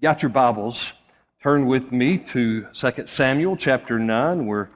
got 0.00 0.22
your 0.22 0.28
Bibles, 0.28 0.92
turn 1.42 1.66
with 1.66 1.90
me 1.90 2.18
to 2.18 2.66
2 2.72 3.06
Samuel 3.06 3.56
chapter 3.56 3.98
9. 3.98 4.46
We're 4.46 4.68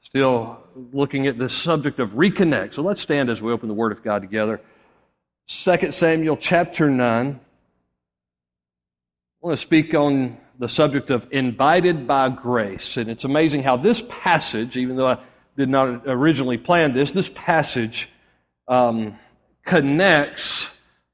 still 0.00 0.58
looking 0.92 1.26
at 1.26 1.38
this 1.38 1.52
subject 1.52 1.98
of 1.98 2.10
reconnect. 2.10 2.74
So 2.74 2.82
let's 2.82 3.02
stand 3.02 3.28
as 3.28 3.42
we 3.42 3.52
open 3.52 3.68
the 3.68 3.74
Word 3.74 3.92
of 3.92 4.02
God 4.02 4.22
together. 4.22 4.58
2 5.48 5.92
Samuel 5.92 6.38
chapter 6.38 6.88
9. 6.88 7.40
I 9.42 9.46
want 9.46 9.58
to 9.58 9.60
speak 9.60 9.92
on 9.92 10.38
the 10.58 10.68
subject 10.68 11.10
of 11.10 11.26
invited 11.30 12.06
by 12.06 12.30
grace. 12.30 12.96
And 12.96 13.10
it's 13.10 13.24
amazing 13.24 13.62
how 13.62 13.76
this 13.76 14.02
passage, 14.08 14.78
even 14.78 14.96
though 14.96 15.08
I 15.08 15.18
did 15.58 15.68
not 15.68 16.04
originally 16.06 16.56
plan 16.56 16.94
this, 16.94 17.12
this 17.12 17.30
passage 17.34 18.08
um, 18.66 19.18
connects 19.66 20.70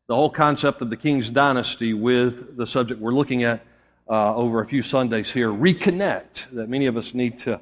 the 0.09 0.15
whole 0.15 0.31
concept 0.31 0.83
of 0.83 0.91
the 0.91 0.97
king's 0.97 1.29
dynasty 1.29 1.93
with 1.93 2.57
the 2.57 2.67
subject 2.67 3.01
we're 3.01 3.13
looking 3.13 3.43
at 3.43 3.65
uh, 4.09 4.35
over 4.35 4.61
a 4.61 4.67
few 4.67 4.83
Sundays 4.83 5.33
here 5.33 5.49
reconnect, 5.49 6.51
that 6.53 6.69
many 6.69 6.87
of 6.87 6.97
us 6.97 7.13
need 7.13 7.41
to 7.41 7.61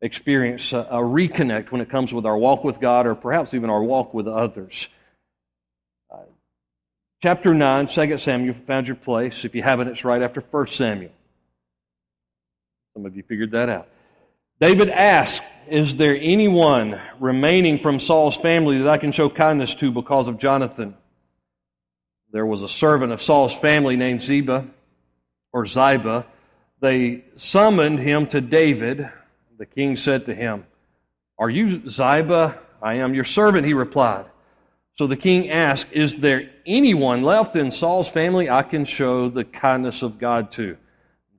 experience 0.00 0.72
a, 0.72 0.78
a, 0.78 0.98
reconnect 0.98 1.70
when 1.70 1.80
it 1.80 1.90
comes 1.90 2.12
with 2.12 2.24
our 2.24 2.36
walk 2.36 2.64
with 2.64 2.80
God 2.80 3.06
or 3.06 3.14
perhaps 3.14 3.52
even 3.54 3.68
our 3.68 3.82
walk 3.82 4.14
with 4.14 4.26
others. 4.26 4.88
Uh, 6.10 6.18
chapter 7.22 7.52
9, 7.52 7.86
2 7.86 8.18
Samuel, 8.18 8.54
found 8.66 8.86
your 8.86 8.96
place. 8.96 9.44
If 9.44 9.54
you 9.54 9.62
haven't, 9.62 9.88
it's 9.88 10.04
right 10.04 10.22
after 10.22 10.40
1 10.40 10.68
Samuel. 10.68 11.12
Some 12.94 13.04
of 13.04 13.16
you 13.16 13.22
figured 13.22 13.50
that 13.50 13.68
out. 13.68 13.88
David 14.60 14.88
asked, 14.88 15.42
Is 15.68 15.96
there 15.96 16.16
anyone 16.16 17.00
remaining 17.20 17.78
from 17.80 17.98
Saul's 17.98 18.36
family 18.36 18.78
that 18.78 18.88
I 18.88 18.96
can 18.96 19.12
show 19.12 19.28
kindness 19.28 19.74
to 19.76 19.90
because 19.90 20.28
of 20.28 20.38
Jonathan? 20.38 20.94
There 22.34 22.44
was 22.44 22.62
a 22.62 22.68
servant 22.68 23.12
of 23.12 23.22
Saul's 23.22 23.54
family 23.54 23.94
named 23.94 24.20
Ziba 24.20 24.66
or 25.52 25.66
Ziba. 25.66 26.26
They 26.80 27.22
summoned 27.36 28.00
him 28.00 28.26
to 28.26 28.40
David. 28.40 29.08
The 29.56 29.66
king 29.66 29.96
said 29.96 30.26
to 30.26 30.34
him, 30.34 30.64
Are 31.38 31.48
you 31.48 31.88
Ziba? 31.88 32.58
I 32.82 32.94
am 32.94 33.14
your 33.14 33.22
servant, 33.22 33.68
he 33.68 33.72
replied. 33.72 34.24
So 34.98 35.06
the 35.06 35.16
king 35.16 35.48
asked, 35.48 35.86
Is 35.92 36.16
there 36.16 36.50
anyone 36.66 37.22
left 37.22 37.54
in 37.54 37.70
Saul's 37.70 38.10
family 38.10 38.50
I 38.50 38.64
can 38.64 38.84
show 38.84 39.28
the 39.28 39.44
kindness 39.44 40.02
of 40.02 40.18
God 40.18 40.50
to? 40.52 40.76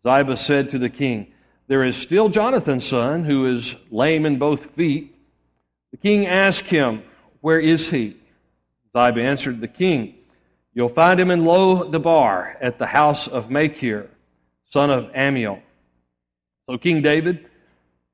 Ziba 0.07 0.38
said 0.38 0.69
to 0.69 0.79
the 0.79 0.89
king, 0.89 1.33
There 1.67 1.83
is 1.83 1.97
still 1.97 2.29
Jonathan's 2.29 2.88
son, 2.88 3.25
who 3.25 3.57
is 3.57 3.75
lame 3.91 4.25
in 4.25 4.39
both 4.39 4.67
feet. 4.75 5.13
The 5.91 5.97
king 5.97 6.25
asked 6.25 6.67
him, 6.67 7.03
Where 7.41 7.59
is 7.59 7.89
he? 7.89 8.16
Ziba 8.95 9.21
answered 9.21 9.59
the 9.59 9.67
king, 9.67 10.16
You'll 10.75 10.89
find 10.89 11.17
him 11.17 11.31
in 11.31 11.45
Lo 11.45 11.89
Debar 11.89 12.57
at 12.61 12.77
the 12.77 12.85
house 12.85 13.29
of 13.29 13.49
Machir, 13.49 14.09
son 14.69 14.91
of 14.91 15.05
Ammiel. 15.13 15.61
So 16.69 16.77
King 16.77 17.01
David 17.01 17.45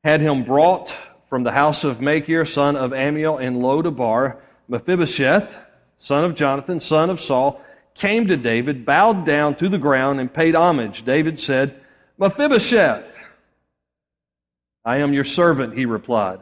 had 0.04 0.22
him 0.22 0.44
brought 0.44 0.96
from 1.28 1.44
the 1.44 1.52
house 1.52 1.84
of 1.84 2.02
Machir, 2.02 2.46
son 2.46 2.76
of 2.76 2.92
Ammiel, 2.92 3.42
in 3.42 3.60
Lo 3.60 3.82
Debar. 3.82 4.38
Mephibosheth, 4.68 5.56
son 5.98 6.24
of 6.24 6.36
Jonathan, 6.36 6.80
son 6.80 7.10
of 7.10 7.20
Saul, 7.20 7.60
came 7.96 8.28
to 8.28 8.38
David, 8.38 8.86
bowed 8.86 9.26
down 9.26 9.56
to 9.56 9.68
the 9.68 9.80
ground, 9.80 10.20
and 10.20 10.32
paid 10.32 10.56
homage. 10.56 11.04
David 11.04 11.40
said, 11.40 11.82
Mephibosheth, 12.20 13.06
I 14.86 14.98
am 14.98 15.14
your 15.14 15.24
servant, 15.24 15.76
he 15.76 15.86
replied. 15.86 16.42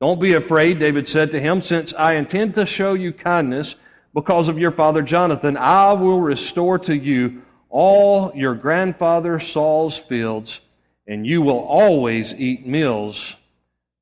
Don't 0.00 0.20
be 0.20 0.34
afraid, 0.34 0.80
David 0.80 1.08
said 1.08 1.30
to 1.30 1.40
him, 1.40 1.62
since 1.62 1.94
I 1.94 2.14
intend 2.14 2.54
to 2.54 2.66
show 2.66 2.94
you 2.94 3.12
kindness 3.12 3.76
because 4.20 4.48
of 4.48 4.58
your 4.58 4.72
father 4.72 5.00
Jonathan, 5.00 5.56
I 5.56 5.92
will 5.92 6.20
restore 6.20 6.76
to 6.80 6.96
you 6.96 7.42
all 7.70 8.32
your 8.34 8.56
grandfather 8.56 9.38
Saul's 9.38 9.96
fields, 9.96 10.60
and 11.06 11.24
you 11.24 11.40
will 11.40 11.60
always 11.60 12.34
eat 12.34 12.66
meals 12.66 13.36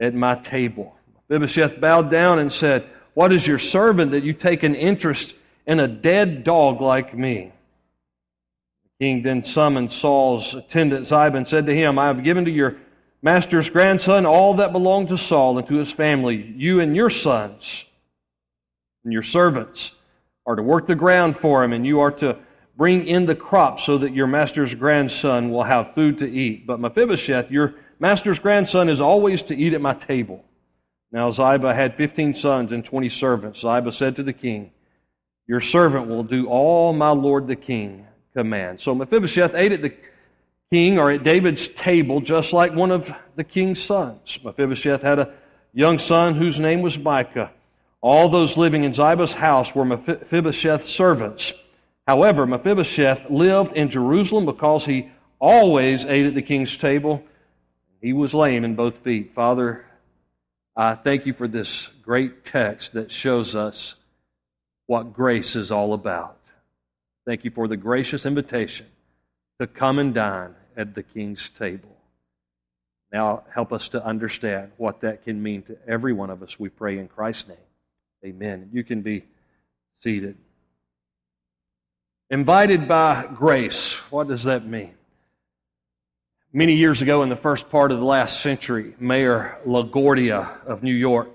at 0.00 0.14
my 0.14 0.34
table. 0.36 0.96
Mephibosheth 1.28 1.82
bowed 1.82 2.10
down 2.10 2.38
and 2.38 2.50
said, 2.50 2.88
What 3.12 3.30
is 3.30 3.46
your 3.46 3.58
servant 3.58 4.12
that 4.12 4.24
you 4.24 4.32
take 4.32 4.62
an 4.62 4.74
interest 4.74 5.34
in 5.66 5.80
a 5.80 5.88
dead 5.88 6.44
dog 6.44 6.80
like 6.80 7.14
me? 7.14 7.52
The 8.84 9.04
king 9.04 9.22
then 9.22 9.44
summoned 9.44 9.92
Saul's 9.92 10.54
attendant 10.54 11.04
Ziba 11.04 11.36
and 11.36 11.46
said 11.46 11.66
to 11.66 11.74
him, 11.74 11.98
I 11.98 12.06
have 12.06 12.24
given 12.24 12.46
to 12.46 12.50
your 12.50 12.76
master's 13.20 13.68
grandson 13.68 14.24
all 14.24 14.54
that 14.54 14.72
belonged 14.72 15.08
to 15.08 15.18
Saul 15.18 15.58
and 15.58 15.68
to 15.68 15.74
his 15.74 15.92
family, 15.92 16.54
you 16.56 16.80
and 16.80 16.96
your 16.96 17.10
sons 17.10 17.84
and 19.04 19.12
your 19.12 19.22
servants 19.22 19.92
are 20.46 20.56
to 20.56 20.62
work 20.62 20.86
the 20.86 20.94
ground 20.94 21.36
for 21.36 21.64
him, 21.64 21.72
and 21.72 21.84
you 21.84 22.00
are 22.00 22.12
to 22.12 22.38
bring 22.76 23.06
in 23.06 23.26
the 23.26 23.34
crops 23.34 23.84
so 23.84 23.98
that 23.98 24.14
your 24.14 24.26
master's 24.26 24.74
grandson 24.74 25.50
will 25.50 25.64
have 25.64 25.94
food 25.94 26.18
to 26.18 26.30
eat. 26.30 26.66
But 26.66 26.78
Mephibosheth, 26.78 27.50
your 27.50 27.74
master's 27.98 28.38
grandson, 28.38 28.88
is 28.88 29.00
always 29.00 29.42
to 29.44 29.56
eat 29.56 29.74
at 29.74 29.80
my 29.80 29.94
table. 29.94 30.44
Now 31.10 31.30
Ziba 31.30 31.74
had 31.74 31.96
fifteen 31.96 32.34
sons 32.34 32.72
and 32.72 32.84
twenty 32.84 33.08
servants. 33.08 33.60
Ziba 33.60 33.92
said 33.92 34.16
to 34.16 34.22
the 34.22 34.32
king, 34.32 34.72
Your 35.46 35.60
servant 35.60 36.08
will 36.08 36.24
do 36.24 36.46
all 36.46 36.92
my 36.92 37.10
lord 37.10 37.46
the 37.46 37.56
king 37.56 38.06
commands. 38.34 38.82
So 38.82 38.94
Mephibosheth 38.94 39.54
ate 39.54 39.72
at 39.72 39.82
the 39.82 39.94
king 40.70 40.98
or 40.98 41.10
at 41.10 41.22
David's 41.22 41.68
table 41.68 42.20
just 42.20 42.52
like 42.52 42.74
one 42.74 42.90
of 42.90 43.10
the 43.36 43.44
king's 43.44 43.82
sons. 43.82 44.38
Mephibosheth 44.44 45.02
had 45.02 45.18
a 45.18 45.32
young 45.72 45.98
son 45.98 46.34
whose 46.34 46.60
name 46.60 46.82
was 46.82 46.98
Micah. 46.98 47.50
All 48.00 48.28
those 48.28 48.56
living 48.56 48.84
in 48.84 48.92
Ziba's 48.92 49.32
house 49.32 49.74
were 49.74 49.84
Mephibosheth's 49.84 50.88
servants. 50.88 51.52
However, 52.06 52.46
Mephibosheth 52.46 53.30
lived 53.30 53.72
in 53.72 53.90
Jerusalem 53.90 54.46
because 54.46 54.86
he 54.86 55.10
always 55.40 56.04
ate 56.04 56.26
at 56.26 56.34
the 56.34 56.42
king's 56.42 56.76
table. 56.76 57.22
He 58.00 58.12
was 58.12 58.32
lame 58.32 58.64
in 58.64 58.76
both 58.76 58.98
feet. 58.98 59.34
Father, 59.34 59.84
I 60.76 60.94
thank 60.94 61.26
you 61.26 61.32
for 61.32 61.48
this 61.48 61.88
great 62.02 62.44
text 62.44 62.92
that 62.92 63.10
shows 63.10 63.56
us 63.56 63.96
what 64.86 65.12
grace 65.12 65.56
is 65.56 65.72
all 65.72 65.92
about. 65.94 66.38
Thank 67.26 67.44
you 67.44 67.50
for 67.50 67.66
the 67.66 67.76
gracious 67.76 68.24
invitation 68.24 68.86
to 69.60 69.66
come 69.66 69.98
and 69.98 70.14
dine 70.14 70.54
at 70.76 70.94
the 70.94 71.02
king's 71.02 71.50
table. 71.58 71.96
Now, 73.12 73.44
help 73.52 73.72
us 73.72 73.88
to 73.88 74.04
understand 74.04 74.72
what 74.76 75.00
that 75.00 75.24
can 75.24 75.42
mean 75.42 75.62
to 75.62 75.76
every 75.88 76.12
one 76.12 76.30
of 76.30 76.42
us. 76.42 76.58
We 76.58 76.68
pray 76.68 76.98
in 76.98 77.08
Christ's 77.08 77.48
name. 77.48 77.56
Amen. 78.26 78.70
You 78.72 78.82
can 78.82 79.02
be 79.02 79.24
seated. 80.00 80.36
Invited 82.28 82.88
by 82.88 83.24
grace. 83.32 83.94
What 84.10 84.26
does 84.26 84.42
that 84.44 84.66
mean? 84.66 84.94
Many 86.52 86.74
years 86.74 87.02
ago, 87.02 87.22
in 87.22 87.28
the 87.28 87.36
first 87.36 87.70
part 87.70 87.92
of 87.92 88.00
the 88.00 88.04
last 88.04 88.40
century, 88.40 88.96
Mayor 88.98 89.58
LaGuardia 89.64 90.66
of 90.66 90.82
New 90.82 90.94
York 90.94 91.28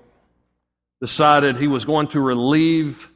decided 1.00 1.56
he 1.56 1.66
was 1.66 1.86
going 1.86 2.08
to 2.08 2.20
relieve 2.20 3.08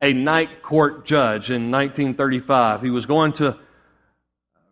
a 0.00 0.12
night 0.12 0.62
court 0.62 1.04
judge 1.04 1.50
in 1.50 1.72
1935. 1.72 2.82
He 2.82 2.90
was 2.90 3.04
going 3.04 3.32
to 3.34 3.58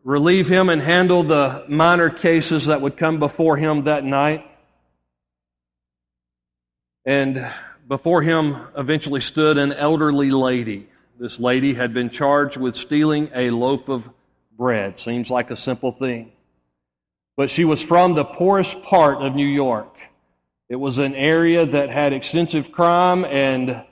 relieve 0.04 0.46
him 0.48 0.68
and 0.68 0.80
handle 0.80 1.24
the 1.24 1.64
minor 1.68 2.10
cases 2.10 2.66
that 2.66 2.80
would 2.80 2.96
come 2.96 3.18
before 3.18 3.56
him 3.56 3.84
that 3.84 4.04
night. 4.04 4.46
And 7.04 7.52
before 7.92 8.22
him 8.22 8.56
eventually 8.74 9.20
stood 9.20 9.58
an 9.58 9.70
elderly 9.70 10.30
lady. 10.30 10.88
This 11.20 11.38
lady 11.38 11.74
had 11.74 11.92
been 11.92 12.08
charged 12.08 12.56
with 12.56 12.74
stealing 12.74 13.28
a 13.34 13.50
loaf 13.50 13.90
of 13.90 14.02
bread. 14.56 14.98
Seems 14.98 15.28
like 15.28 15.50
a 15.50 15.58
simple 15.58 15.92
thing. 15.92 16.32
But 17.36 17.50
she 17.50 17.66
was 17.66 17.82
from 17.82 18.14
the 18.14 18.24
poorest 18.24 18.82
part 18.82 19.20
of 19.20 19.34
New 19.34 19.46
York. 19.46 19.94
It 20.70 20.76
was 20.76 20.96
an 20.96 21.14
area 21.14 21.66
that 21.66 21.90
had 21.90 22.14
extensive 22.14 22.72
crime, 22.72 23.26
and 23.26 23.84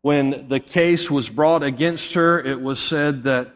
when 0.00 0.48
the 0.48 0.58
case 0.58 1.10
was 1.10 1.28
brought 1.28 1.62
against 1.62 2.14
her, 2.14 2.40
it 2.40 2.58
was 2.58 2.80
said 2.80 3.24
that, 3.24 3.54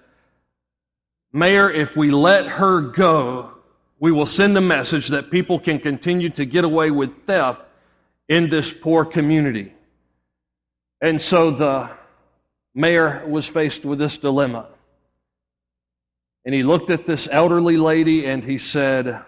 Mayor, 1.32 1.70
if 1.70 1.96
we 1.96 2.10
let 2.10 2.46
her 2.46 2.82
go, 2.82 3.52
we 3.98 4.12
will 4.12 4.26
send 4.26 4.58
a 4.58 4.60
message 4.60 5.08
that 5.08 5.30
people 5.30 5.58
can 5.58 5.78
continue 5.78 6.28
to 6.28 6.44
get 6.44 6.64
away 6.64 6.90
with 6.90 7.24
theft 7.26 7.62
in 8.28 8.50
this 8.50 8.70
poor 8.70 9.02
community. 9.06 9.72
And 11.00 11.20
so 11.20 11.50
the 11.50 11.90
mayor 12.74 13.24
was 13.26 13.48
faced 13.48 13.84
with 13.84 13.98
this 13.98 14.16
dilemma. 14.18 14.68
And 16.44 16.54
he 16.54 16.62
looked 16.62 16.90
at 16.90 17.06
this 17.06 17.28
elderly 17.30 17.76
lady 17.76 18.26
and 18.26 18.42
he 18.44 18.58
said, 18.58 19.20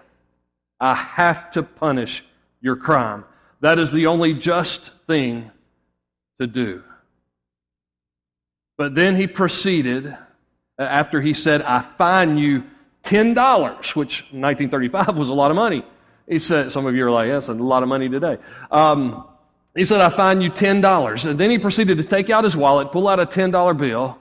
I 0.79 0.95
have 0.95 1.51
to 1.51 1.63
punish 1.63 2.23
your 2.61 2.77
crime. 2.77 3.25
That 3.61 3.77
is 3.77 3.91
the 3.91 4.07
only 4.07 4.33
just 4.33 4.91
thing 5.05 5.51
to 6.39 6.47
do. 6.47 6.81
But 8.77 8.95
then 8.95 9.17
he 9.17 9.27
proceeded, 9.27 10.17
after 10.77 11.21
he 11.21 11.33
said, 11.33 11.61
I 11.61 11.81
fine 11.97 12.37
you 12.37 12.63
$10, 13.03 13.95
which 13.95 14.21
in 14.31 14.41
1935 14.41 15.17
was 15.17 15.27
a 15.27 15.33
lot 15.33 15.51
of 15.51 15.55
money. 15.55 15.83
He 16.27 16.39
said, 16.39 16.71
some 16.71 16.85
of 16.85 16.95
you 16.95 17.05
are 17.05 17.11
like, 17.11 17.27
yes, 17.27 17.49
a 17.49 17.53
lot 17.53 17.83
of 17.83 17.89
money 17.89 18.07
today. 18.07 18.37
Um, 18.71 19.25
he 19.75 19.85
said, 19.85 20.01
I 20.01 20.09
fine 20.09 20.41
you 20.41 20.51
$10. 20.51 21.29
And 21.29 21.39
then 21.39 21.51
he 21.51 21.59
proceeded 21.59 21.97
to 21.97 22.03
take 22.03 22.29
out 22.29 22.43
his 22.43 22.57
wallet, 22.57 22.91
pull 22.91 23.07
out 23.07 23.19
a 23.19 23.25
$10 23.25 23.77
bill, 23.77 24.17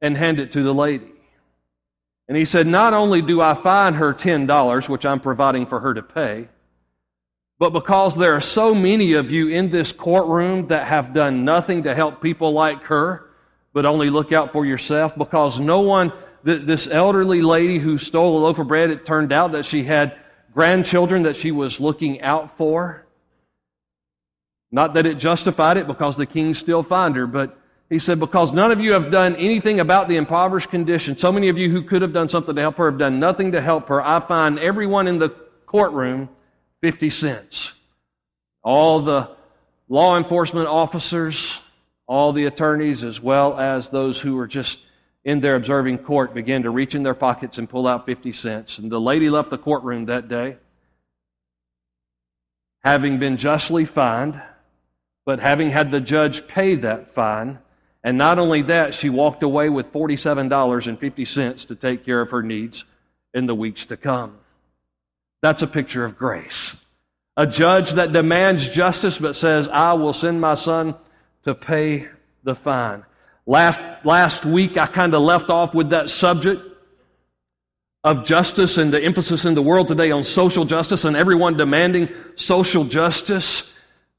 and 0.00 0.16
hand 0.16 0.38
it 0.38 0.52
to 0.52 0.62
the 0.62 0.74
lady. 0.74 1.12
And 2.28 2.36
he 2.36 2.44
said, 2.44 2.66
Not 2.66 2.94
only 2.94 3.20
do 3.20 3.40
I 3.40 3.54
fine 3.54 3.94
her 3.94 4.14
$10, 4.14 4.88
which 4.88 5.04
I'm 5.04 5.20
providing 5.20 5.66
for 5.66 5.80
her 5.80 5.94
to 5.94 6.02
pay, 6.02 6.48
but 7.58 7.72
because 7.72 8.16
there 8.16 8.34
are 8.34 8.40
so 8.40 8.74
many 8.74 9.12
of 9.14 9.30
you 9.30 9.48
in 9.48 9.70
this 9.70 9.92
courtroom 9.92 10.68
that 10.68 10.88
have 10.88 11.14
done 11.14 11.44
nothing 11.44 11.84
to 11.84 11.94
help 11.94 12.20
people 12.20 12.52
like 12.52 12.82
her, 12.84 13.28
but 13.72 13.86
only 13.86 14.10
look 14.10 14.32
out 14.32 14.52
for 14.52 14.66
yourself, 14.66 15.16
because 15.16 15.60
no 15.60 15.80
one, 15.80 16.12
this 16.42 16.88
elderly 16.88 17.40
lady 17.40 17.78
who 17.78 17.98
stole 17.98 18.38
a 18.38 18.40
loaf 18.40 18.58
of 18.58 18.68
bread, 18.68 18.90
it 18.90 19.06
turned 19.06 19.32
out 19.32 19.52
that 19.52 19.64
she 19.64 19.84
had 19.84 20.16
grandchildren 20.52 21.22
that 21.22 21.36
she 21.36 21.50
was 21.50 21.80
looking 21.80 22.20
out 22.20 22.56
for. 22.56 23.06
Not 24.72 24.94
that 24.94 25.04
it 25.04 25.18
justified 25.18 25.76
it 25.76 25.86
because 25.86 26.16
the 26.16 26.24
king 26.24 26.54
still 26.54 26.82
fined 26.82 27.14
her, 27.16 27.26
but 27.26 27.58
he 27.90 27.98
said, 27.98 28.18
because 28.18 28.52
none 28.52 28.72
of 28.72 28.80
you 28.80 28.94
have 28.94 29.10
done 29.10 29.36
anything 29.36 29.78
about 29.78 30.08
the 30.08 30.16
impoverished 30.16 30.70
condition, 30.70 31.18
so 31.18 31.30
many 31.30 31.50
of 31.50 31.58
you 31.58 31.70
who 31.70 31.82
could 31.82 32.00
have 32.00 32.14
done 32.14 32.30
something 32.30 32.54
to 32.54 32.60
help 32.62 32.78
her 32.78 32.90
have 32.90 32.98
done 32.98 33.20
nothing 33.20 33.52
to 33.52 33.60
help 33.60 33.88
her. 33.88 34.00
I 34.00 34.26
find 34.26 34.58
everyone 34.58 35.08
in 35.08 35.18
the 35.18 35.28
courtroom 35.66 36.30
50 36.80 37.10
cents. 37.10 37.72
All 38.64 39.00
the 39.00 39.36
law 39.90 40.16
enforcement 40.16 40.68
officers, 40.68 41.60
all 42.06 42.32
the 42.32 42.46
attorneys, 42.46 43.04
as 43.04 43.20
well 43.20 43.60
as 43.60 43.90
those 43.90 44.18
who 44.18 44.36
were 44.36 44.46
just 44.46 44.78
in 45.22 45.40
there 45.40 45.54
observing 45.54 45.98
court, 45.98 46.32
began 46.32 46.62
to 46.62 46.70
reach 46.70 46.94
in 46.94 47.02
their 47.02 47.14
pockets 47.14 47.58
and 47.58 47.68
pull 47.68 47.86
out 47.86 48.06
50 48.06 48.32
cents. 48.32 48.78
And 48.78 48.90
the 48.90 48.98
lady 48.98 49.28
left 49.28 49.50
the 49.50 49.58
courtroom 49.58 50.06
that 50.06 50.28
day, 50.28 50.56
having 52.82 53.18
been 53.18 53.36
justly 53.36 53.84
fined, 53.84 54.40
but 55.24 55.40
having 55.40 55.70
had 55.70 55.90
the 55.90 56.00
judge 56.00 56.46
pay 56.46 56.74
that 56.76 57.14
fine. 57.14 57.58
And 58.04 58.18
not 58.18 58.38
only 58.38 58.62
that, 58.62 58.94
she 58.94 59.08
walked 59.10 59.42
away 59.42 59.68
with 59.68 59.92
$47.50 59.92 61.66
to 61.66 61.74
take 61.74 62.04
care 62.04 62.20
of 62.20 62.30
her 62.30 62.42
needs 62.42 62.84
in 63.32 63.46
the 63.46 63.54
weeks 63.54 63.86
to 63.86 63.96
come. 63.96 64.38
That's 65.40 65.62
a 65.62 65.66
picture 65.66 66.04
of 66.04 66.18
grace. 66.18 66.76
A 67.36 67.46
judge 67.46 67.92
that 67.92 68.12
demands 68.12 68.68
justice 68.68 69.18
but 69.18 69.36
says, 69.36 69.68
I 69.68 69.94
will 69.94 70.12
send 70.12 70.40
my 70.40 70.54
son 70.54 70.94
to 71.44 71.54
pay 71.54 72.08
the 72.44 72.54
fine. 72.54 73.04
Last, 73.46 73.80
last 74.04 74.44
week, 74.44 74.76
I 74.76 74.86
kind 74.86 75.14
of 75.14 75.22
left 75.22 75.50
off 75.50 75.74
with 75.74 75.90
that 75.90 76.10
subject 76.10 76.62
of 78.04 78.24
justice 78.24 78.78
and 78.78 78.92
the 78.92 79.02
emphasis 79.02 79.44
in 79.44 79.54
the 79.54 79.62
world 79.62 79.88
today 79.88 80.10
on 80.10 80.24
social 80.24 80.64
justice 80.64 81.04
and 81.04 81.16
everyone 81.16 81.56
demanding 81.56 82.08
social 82.36 82.84
justice. 82.84 83.62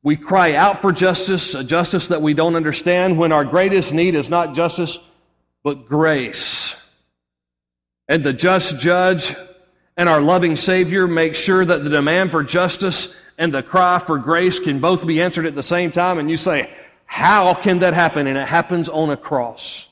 We 0.03 0.17
cry 0.17 0.55
out 0.55 0.81
for 0.81 0.91
justice, 0.91 1.55
a 1.55 1.63
justice 1.63 2.09
that 2.09 2.21
we 2.21 2.33
don't 2.33 2.55
understand, 2.55 3.17
when 3.17 3.31
our 3.31 3.45
greatest 3.45 3.93
need 3.93 4.15
is 4.15 4.29
not 4.29 4.53
justice, 4.53 4.99
but 5.63 5.87
grace. 5.87 6.75
And 8.09 8.23
the 8.23 8.33
just 8.33 8.77
judge 8.77 9.33
and 9.95 10.09
our 10.09 10.21
loving 10.21 10.57
Savior 10.57 11.07
make 11.07 11.35
sure 11.35 11.63
that 11.63 11.85
the 11.85 11.89
demand 11.89 12.31
for 12.31 12.43
justice 12.43 13.07
and 13.37 13.53
the 13.53 13.63
cry 13.63 13.97
for 13.99 14.17
grace 14.17 14.59
can 14.59 14.81
both 14.81 15.07
be 15.07 15.21
answered 15.21 15.45
at 15.45 15.55
the 15.55 15.63
same 15.63 15.91
time. 15.91 16.19
And 16.19 16.29
you 16.29 16.35
say, 16.35 16.69
How 17.05 17.53
can 17.53 17.79
that 17.79 17.93
happen? 17.93 18.27
And 18.27 18.37
it 18.37 18.47
happens 18.47 18.89
on 18.89 19.09
a 19.09 19.17
cross. 19.17 19.87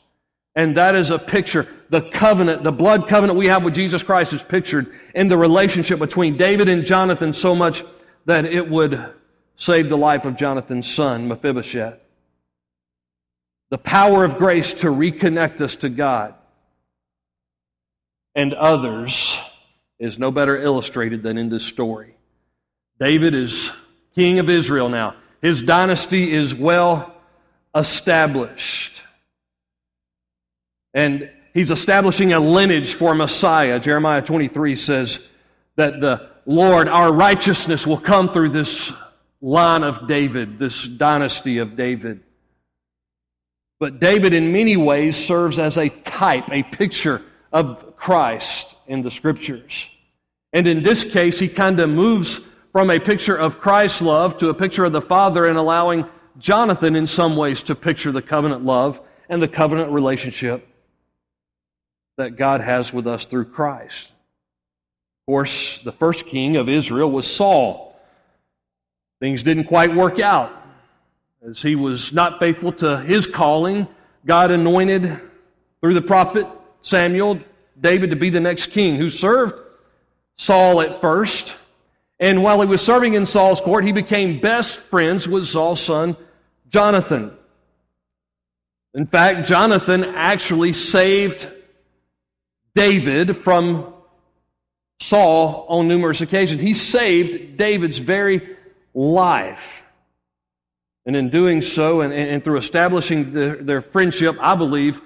And 0.55 0.75
that 0.75 0.95
is 0.95 1.11
a 1.11 1.19
picture. 1.19 1.67
The 1.89 2.01
covenant, 2.01 2.63
the 2.63 2.71
blood 2.73 3.07
covenant 3.07 3.39
we 3.39 3.47
have 3.47 3.63
with 3.63 3.75
Jesus 3.75 4.03
Christ 4.03 4.33
is 4.33 4.43
pictured 4.43 4.93
in 5.15 5.29
the 5.29 5.37
relationship 5.37 5.99
between 5.99 6.35
David 6.35 6.69
and 6.69 6.83
Jonathan 6.83 7.31
so 7.31 7.55
much 7.55 7.85
that 8.25 8.43
it 8.45 8.69
would 8.69 9.13
save 9.61 9.89
the 9.89 9.97
life 9.97 10.25
of 10.25 10.35
Jonathan's 10.35 10.91
son, 10.91 11.27
Mephibosheth. 11.27 11.99
The 13.69 13.77
power 13.77 14.25
of 14.25 14.39
grace 14.39 14.73
to 14.73 14.87
reconnect 14.87 15.61
us 15.61 15.75
to 15.77 15.89
God 15.89 16.33
and 18.33 18.55
others 18.55 19.37
is 19.99 20.17
no 20.17 20.31
better 20.31 20.59
illustrated 20.59 21.21
than 21.21 21.37
in 21.37 21.49
this 21.49 21.63
story. 21.63 22.15
David 22.99 23.35
is 23.35 23.71
king 24.15 24.39
of 24.39 24.49
Israel 24.49 24.89
now. 24.89 25.15
His 25.43 25.61
dynasty 25.61 26.33
is 26.33 26.55
well 26.55 27.13
established. 27.75 28.99
And 30.95 31.29
he's 31.53 31.69
establishing 31.69 32.33
a 32.33 32.39
lineage 32.39 32.95
for 32.95 33.13
Messiah. 33.13 33.79
Jeremiah 33.79 34.23
23 34.23 34.75
says 34.75 35.19
that 35.75 36.01
the 36.01 36.31
Lord, 36.47 36.87
our 36.87 37.13
righteousness, 37.13 37.85
will 37.85 37.99
come 37.99 38.33
through 38.33 38.49
this 38.49 38.91
line 39.41 39.83
of 39.83 40.07
David, 40.07 40.59
this 40.59 40.87
dynasty 40.87 41.57
of 41.57 41.75
David. 41.75 42.21
But 43.79 43.99
David, 43.99 44.33
in 44.33 44.51
many 44.51 44.77
ways, 44.77 45.17
serves 45.17 45.57
as 45.57 45.77
a 45.77 45.89
type, 45.89 46.49
a 46.51 46.61
picture 46.61 47.23
of 47.51 47.95
Christ 47.97 48.67
in 48.87 49.01
the 49.01 49.09
scriptures. 49.09 49.87
And 50.53 50.67
in 50.67 50.83
this 50.83 51.03
case, 51.03 51.39
he 51.39 51.47
kind 51.47 51.79
of 51.79 51.89
moves 51.89 52.41
from 52.71 52.91
a 52.91 52.99
picture 52.99 53.35
of 53.35 53.59
Christ's 53.59 54.01
love 54.01 54.37
to 54.37 54.49
a 54.49 54.53
picture 54.53 54.85
of 54.85 54.91
the 54.91 55.01
Father 55.01 55.45
and 55.45 55.57
allowing 55.57 56.05
Jonathan, 56.37 56.95
in 56.95 57.07
some 57.07 57.35
ways, 57.35 57.63
to 57.63 57.75
picture 57.75 58.11
the 58.11 58.21
covenant 58.21 58.63
love 58.63 59.01
and 59.27 59.41
the 59.41 59.47
covenant 59.47 59.91
relationship 59.91 60.67
that 62.17 62.37
God 62.37 62.61
has 62.61 62.93
with 62.93 63.07
us 63.07 63.25
through 63.25 63.45
Christ. 63.45 64.07
Of 65.21 65.31
course, 65.31 65.79
the 65.83 65.91
first 65.91 66.27
king 66.27 66.57
of 66.57 66.69
Israel 66.69 67.09
was 67.09 67.25
Saul. 67.25 67.90
Things 69.21 69.43
didn't 69.43 69.65
quite 69.65 69.93
work 69.95 70.19
out. 70.19 70.51
As 71.47 71.61
he 71.61 71.75
was 71.75 72.11
not 72.11 72.39
faithful 72.39 72.71
to 72.73 73.01
his 73.01 73.27
calling, 73.27 73.87
God 74.25 74.49
anointed 74.49 75.21
through 75.79 75.93
the 75.93 76.01
prophet 76.01 76.47
Samuel 76.81 77.39
David 77.79 78.09
to 78.09 78.15
be 78.15 78.31
the 78.31 78.39
next 78.39 78.71
king, 78.71 78.95
who 78.95 79.11
served 79.11 79.53
Saul 80.37 80.81
at 80.81 81.01
first. 81.01 81.55
And 82.19 82.41
while 82.41 82.61
he 82.61 82.67
was 82.67 82.81
serving 82.81 83.13
in 83.13 83.27
Saul's 83.27 83.61
court, 83.61 83.85
he 83.85 83.91
became 83.91 84.39
best 84.39 84.79
friends 84.89 85.27
with 85.27 85.45
Saul's 85.47 85.81
son, 85.81 86.17
Jonathan. 86.69 87.31
In 88.95 89.05
fact, 89.05 89.47
Jonathan 89.47 90.03
actually 90.03 90.73
saved 90.73 91.47
David 92.73 93.37
from 93.43 93.93
Saul 94.99 95.67
on 95.69 95.87
numerous 95.87 96.21
occasions. 96.21 96.59
He 96.59 96.73
saved 96.73 97.57
David's 97.57 97.99
very 97.99 98.57
life. 98.93 99.81
And 101.05 101.15
in 101.15 101.29
doing 101.29 101.61
so, 101.61 102.01
and, 102.01 102.13
and 102.13 102.43
through 102.43 102.57
establishing 102.57 103.33
the, 103.33 103.57
their 103.61 103.81
friendship, 103.81 104.35
I 104.39 104.55
believe 104.55 105.01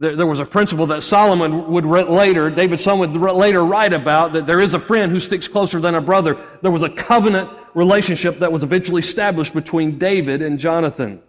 there, 0.00 0.16
there 0.16 0.26
was 0.26 0.40
a 0.40 0.46
principle 0.46 0.86
that 0.86 1.02
Solomon 1.02 1.70
would 1.70 1.84
later, 1.84 2.50
David's 2.50 2.82
son 2.82 2.98
would 2.98 3.14
later 3.14 3.64
write 3.64 3.92
about, 3.92 4.32
that 4.32 4.46
there 4.46 4.58
is 4.58 4.74
a 4.74 4.80
friend 4.80 5.12
who 5.12 5.20
sticks 5.20 5.46
closer 5.46 5.78
than 5.78 5.94
a 5.94 6.00
brother. 6.00 6.36
There 6.62 6.70
was 6.70 6.82
a 6.82 6.88
covenant 6.88 7.50
relationship 7.74 8.40
that 8.40 8.50
was 8.50 8.62
eventually 8.62 9.00
established 9.00 9.54
between 9.54 9.98
David 9.98 10.42
and 10.42 10.58
Jonathan. 10.58 11.20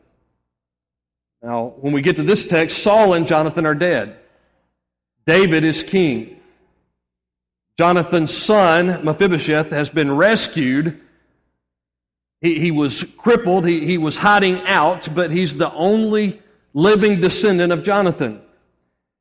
Now, 1.44 1.74
when 1.82 1.92
we 1.92 2.02
get 2.02 2.16
to 2.16 2.24
this 2.24 2.46
text, 2.46 2.82
Saul 2.82 3.14
and 3.14 3.28
Jonathan 3.28 3.66
are 3.66 3.76
dead. 3.76 4.18
David 5.26 5.64
is 5.64 5.84
king. 5.84 6.40
Jonathan's 7.78 8.36
son, 8.36 9.04
Mephibosheth, 9.04 9.70
has 9.72 9.90
been 9.90 10.16
rescued. 10.16 11.02
He, 12.42 12.60
he 12.60 12.72
was 12.72 13.04
crippled, 13.18 13.66
he, 13.66 13.86
he 13.86 13.98
was 13.98 14.18
hiding 14.18 14.62
out, 14.66 15.14
but 15.14 15.32
he's 15.32 15.56
the 15.56 15.72
only 15.74 16.42
living 16.74 17.20
descendant 17.20 17.72
of 17.72 17.84
Jonathan. 17.84 18.42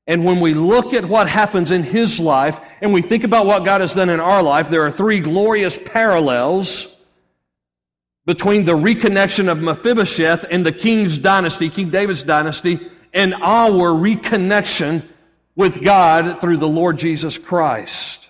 And 0.06 0.24
when 0.24 0.40
we 0.40 0.54
look 0.54 0.94
at 0.94 1.04
what 1.04 1.28
happens 1.28 1.70
in 1.70 1.82
his 1.82 2.18
life 2.18 2.58
and 2.80 2.92
we 2.92 3.02
think 3.02 3.22
about 3.22 3.46
what 3.46 3.64
God 3.64 3.80
has 3.80 3.94
done 3.94 4.08
in 4.08 4.18
our 4.18 4.42
life, 4.42 4.70
there 4.70 4.84
are 4.84 4.90
three 4.90 5.20
glorious 5.20 5.78
parallels 5.84 6.88
between 8.26 8.64
the 8.64 8.72
reconnection 8.72 9.50
of 9.50 9.58
Mephibosheth 9.58 10.46
and 10.50 10.64
the 10.64 10.72
king's 10.72 11.18
dynasty, 11.18 11.68
King 11.68 11.90
David's 11.90 12.22
dynasty, 12.22 12.80
and 13.12 13.34
our 13.34 13.90
reconnection 13.92 15.06
with 15.54 15.82
God 15.82 16.40
through 16.40 16.56
the 16.56 16.68
Lord 16.68 16.98
Jesus 16.98 17.38
Christ. 17.38 18.26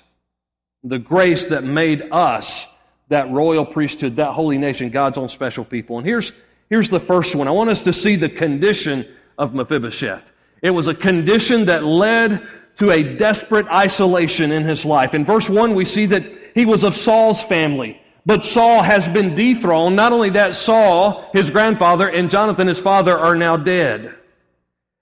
The 0.82 0.98
grace 0.98 1.44
that 1.46 1.64
made 1.64 2.08
us 2.10 2.66
that 3.10 3.30
royal 3.30 3.66
priesthood, 3.66 4.16
that 4.16 4.32
holy 4.32 4.56
nation, 4.56 4.88
God's 4.88 5.18
own 5.18 5.28
special 5.28 5.64
people. 5.64 5.98
And 5.98 6.06
here's, 6.06 6.32
here's 6.70 6.88
the 6.88 7.00
first 7.00 7.34
one. 7.34 7.46
I 7.46 7.50
want 7.50 7.68
us 7.68 7.82
to 7.82 7.92
see 7.92 8.16
the 8.16 8.28
condition 8.28 9.06
of 9.36 9.52
Mephibosheth. 9.52 10.22
It 10.62 10.70
was 10.70 10.88
a 10.88 10.94
condition 10.94 11.66
that 11.66 11.84
led 11.84 12.46
to 12.78 12.90
a 12.90 13.02
desperate 13.02 13.66
isolation 13.66 14.52
in 14.52 14.64
his 14.64 14.84
life. 14.84 15.14
In 15.14 15.24
verse 15.24 15.50
1, 15.50 15.74
we 15.74 15.84
see 15.84 16.06
that 16.06 16.24
he 16.54 16.64
was 16.64 16.84
of 16.84 16.96
Saul's 16.96 17.42
family. 17.44 18.00
But 18.24 18.44
Saul 18.44 18.82
has 18.82 19.08
been 19.08 19.34
dethroned. 19.34 19.96
Not 19.96 20.12
only 20.12 20.30
that, 20.30 20.54
Saul, 20.54 21.28
his 21.32 21.50
grandfather, 21.50 22.08
and 22.08 22.30
Jonathan, 22.30 22.68
his 22.68 22.80
father, 22.80 23.18
are 23.18 23.34
now 23.34 23.56
dead. 23.56 24.14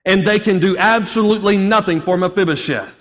And 0.04 0.26
they 0.26 0.38
can 0.38 0.60
do 0.60 0.76
absolutely 0.78 1.58
nothing 1.58 2.00
for 2.00 2.16
Mephibosheth. 2.16 2.94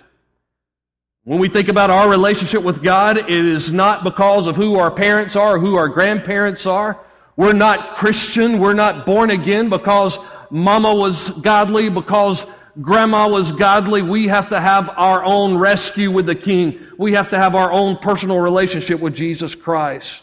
When 1.28 1.40
we 1.40 1.50
think 1.50 1.68
about 1.68 1.90
our 1.90 2.10
relationship 2.10 2.64
with 2.64 2.82
God, 2.82 3.18
it 3.18 3.46
is 3.46 3.70
not 3.70 4.06
because 4.06 4.48
of 4.48 4.56
who 4.56 4.78
our 4.78 4.90
parents 4.90 5.36
are, 5.36 5.60
who 5.60 5.76
our 5.76 5.90
grandparents 5.90 6.66
are. 6.66 7.04
We're 7.36 7.52
not 7.52 7.98
Christian. 7.98 8.60
We're 8.60 8.74
not 8.74 9.06
born 9.06 9.30
again 9.30 9.70
because 9.70 10.20
mama 10.50 10.96
was 10.96 11.30
godly, 11.32 11.90
because 11.90 12.46
grandma 12.80 13.28
was 13.28 13.52
godly, 13.52 14.02
we 14.02 14.28
have 14.28 14.48
to 14.52 14.62
have 14.62 14.90
our 14.96 15.22
own 15.26 15.58
rescue 15.58 16.12
with 16.12 16.28
the 16.28 16.36
king. 16.36 16.80
We 16.98 17.12
have 17.12 17.30
to 17.32 17.38
have 17.38 17.56
our 17.56 17.74
own 17.74 17.98
personal 17.98 18.40
relationship 18.40 19.02
with 19.02 19.14
Jesus 19.14 19.54
Christ. 19.54 20.22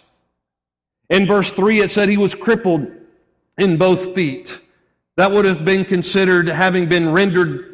In 1.10 1.26
verse 1.26 1.52
3, 1.52 1.82
it 1.82 1.90
said 1.90 2.08
he 2.08 2.16
was 2.16 2.34
crippled 2.34 2.90
in 3.58 3.76
both 3.76 4.14
feet. 4.14 4.58
That 5.18 5.32
would 5.32 5.44
have 5.44 5.66
been 5.66 5.84
considered 5.84 6.48
having 6.48 6.88
been 6.88 7.12
rendered 7.12 7.73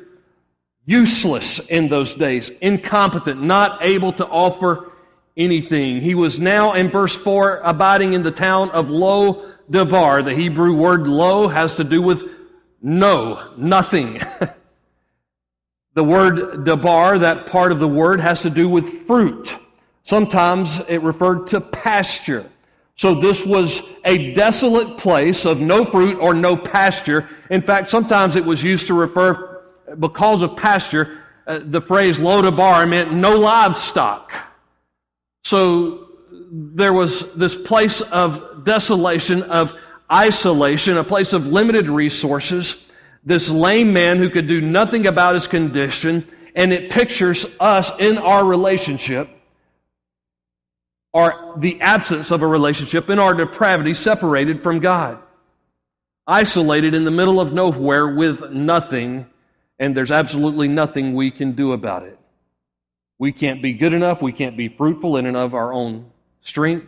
useless 0.87 1.59
in 1.59 1.89
those 1.89 2.15
days, 2.15 2.51
incompetent, 2.61 3.43
not 3.43 3.87
able 3.87 4.13
to 4.15 4.27
offer 4.27 4.93
anything. 5.37 6.01
He 6.01 6.15
was 6.15 6.39
now, 6.39 6.75
in 6.75 6.91
verse 6.91 7.17
4, 7.17 7.61
abiding 7.65 8.13
in 8.13 8.23
the 8.23 8.31
town 8.31 8.71
of 8.71 8.91
Lo 8.91 9.51
Debar. 9.71 10.23
The 10.23 10.35
Hebrew 10.35 10.75
word 10.75 11.07
lo 11.07 11.49
has 11.49 11.75
to 11.75 11.85
do 11.85 12.03
with 12.03 12.25
no, 12.83 13.53
nothing. 13.57 14.21
the 15.95 16.05
word 16.05 16.65
debar, 16.65 17.19
that 17.19 17.47
part 17.47 17.73
of 17.73 17.79
the 17.79 17.89
word, 17.89 18.21
has 18.21 18.43
to 18.43 18.51
do 18.51 18.69
with 18.69 19.07
fruit. 19.07 19.57
Sometimes 20.03 20.81
it 20.89 21.03
referred 21.03 21.49
to 21.49 21.61
pasture. 21.61 22.51
So 22.97 23.15
this 23.15 23.45
was 23.45 23.83
a 24.05 24.35
desolate 24.35 24.99
place 24.99 25.45
of 25.45 25.61
no 25.61 25.85
fruit 25.85 26.19
or 26.21 26.35
no 26.35 26.57
pasture. 26.57 27.29
In 27.51 27.63
fact, 27.63 27.91
sometimes 27.91 28.37
it 28.37 28.45
was 28.45 28.63
used 28.63 28.87
to 28.89 28.95
refer, 28.95 29.50
because 29.99 30.42
of 30.42 30.56
pasture, 30.56 31.18
uh, 31.47 31.61
the 31.64 31.80
phrase 31.80 32.18
Lodabar 32.18 32.88
meant 32.88 33.12
no 33.12 33.38
livestock. 33.38 34.32
So 35.44 36.09
there 36.50 36.92
was 36.92 37.25
this 37.35 37.56
place 37.56 38.00
of 38.00 38.64
desolation, 38.64 39.42
of 39.44 39.73
isolation, 40.12 40.97
a 40.97 41.04
place 41.04 41.32
of 41.32 41.47
limited 41.47 41.88
resources, 41.88 42.76
this 43.25 43.49
lame 43.49 43.92
man 43.92 44.18
who 44.18 44.30
could 44.30 44.49
do 44.49 44.61
nothing 44.61 45.06
about 45.06 45.35
his 45.35 45.47
condition, 45.47 46.26
and 46.54 46.73
it 46.73 46.90
pictures 46.90 47.47
us 47.59 47.90
in 47.99 48.18
our 48.18 48.44
relationship 48.44 49.28
are 51.12 51.54
the 51.59 51.80
absence 51.80 52.30
of 52.30 52.42
a 52.42 52.47
relationship 52.47 53.11
in 53.11 53.18
our 53.18 53.35
depravity 53.35 53.94
separated 53.94 54.62
from 54.62 54.78
God. 54.78 55.18
Isolated 56.26 56.94
in 56.94 57.04
the 57.04 57.11
middle 57.11 57.40
of 57.40 57.52
nowhere 57.52 58.06
with 58.06 58.52
nothing, 58.52 59.26
and 59.81 59.97
there's 59.97 60.11
absolutely 60.11 60.69
nothing 60.69 61.15
we 61.15 61.31
can 61.31 61.53
do 61.53 61.73
about 61.73 62.05
it. 62.05 62.19
We 63.19 63.33
can't 63.33 63.61
be 63.61 63.73
good 63.73 63.95
enough, 63.95 64.23
we 64.23 64.33
can't 64.33 64.57
be 64.57 64.69
fruitful 64.69 65.17
in 65.17 65.27
and 65.27 65.37
of 65.37 65.55
our 65.55 65.73
own 65.73 66.11
strength. 66.43 66.87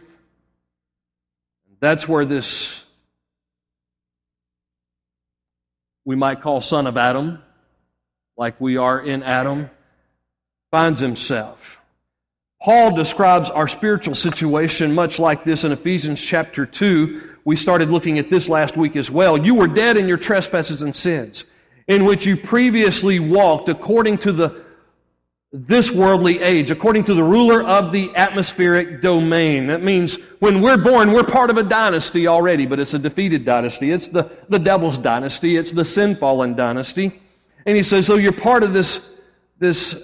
That's 1.81 2.07
where 2.07 2.25
this, 2.25 2.79
we 6.05 6.15
might 6.15 6.43
call 6.43 6.61
son 6.61 6.87
of 6.87 6.97
Adam, 6.97 7.43
like 8.37 8.61
we 8.61 8.77
are 8.77 9.01
in 9.01 9.25
Adam, 9.25 9.69
finds 10.71 11.01
himself. 11.01 11.79
Paul 12.63 12.95
describes 12.95 13.51
our 13.51 13.67
spiritual 13.67 14.15
situation 14.15 14.95
much 14.95 15.19
like 15.19 15.45
this 15.45 15.65
in 15.65 15.73
Ephesians 15.73 16.23
chapter 16.23 16.65
2. 16.65 17.37
We 17.45 17.57
started 17.57 17.91
looking 17.91 18.21
at 18.21 18.31
this 18.31 18.49
last 18.49 18.77
week 18.77 18.95
as 18.95 19.11
well. 19.11 19.37
You 19.37 19.57
were 19.57 19.67
dead 19.67 19.97
in 19.97 20.07
your 20.07 20.19
trespasses 20.19 20.83
and 20.83 20.95
sins, 20.95 21.45
in 21.93 22.05
which 22.05 22.27
you 22.27 22.37
previously 22.37 23.21
walked 23.21 23.69
according 23.69 24.19
to 24.19 24.33
the 24.33 24.63
this 25.55 25.91
worldly 25.91 26.41
age, 26.41 26.71
according 26.71 27.05
to 27.05 27.13
the 27.13 27.23
ruler 27.23 27.63
of 27.63 27.93
the 27.93 28.11
atmospheric 28.17 29.03
domain. 29.03 29.67
That 29.67 29.83
means 29.83 30.17
when 30.39 30.63
we're 30.63 30.79
born, 30.79 31.13
we're 31.13 31.25
part 31.25 31.51
of 31.51 31.59
a 31.59 31.63
dynasty 31.63 32.27
already, 32.27 32.65
but 32.65 32.81
it's 32.81 32.95
a 32.95 32.99
defeated 32.99 33.45
dynasty. 33.45 33.91
It's 33.91 34.09
the, 34.09 34.31
the 34.49 34.59
devil's 34.59 34.97
dynasty. 34.97 35.59
It's 35.59 35.71
the 35.71 35.85
sin 35.85 36.17
fallen 36.17 36.57
dynasty. 36.57 37.21
And 37.67 37.77
he 37.77 37.83
says, 37.83 38.07
so 38.07 38.15
you're 38.15 38.33
part 38.33 38.63
of 38.63 38.73
this, 38.73 39.01
this 39.59 39.95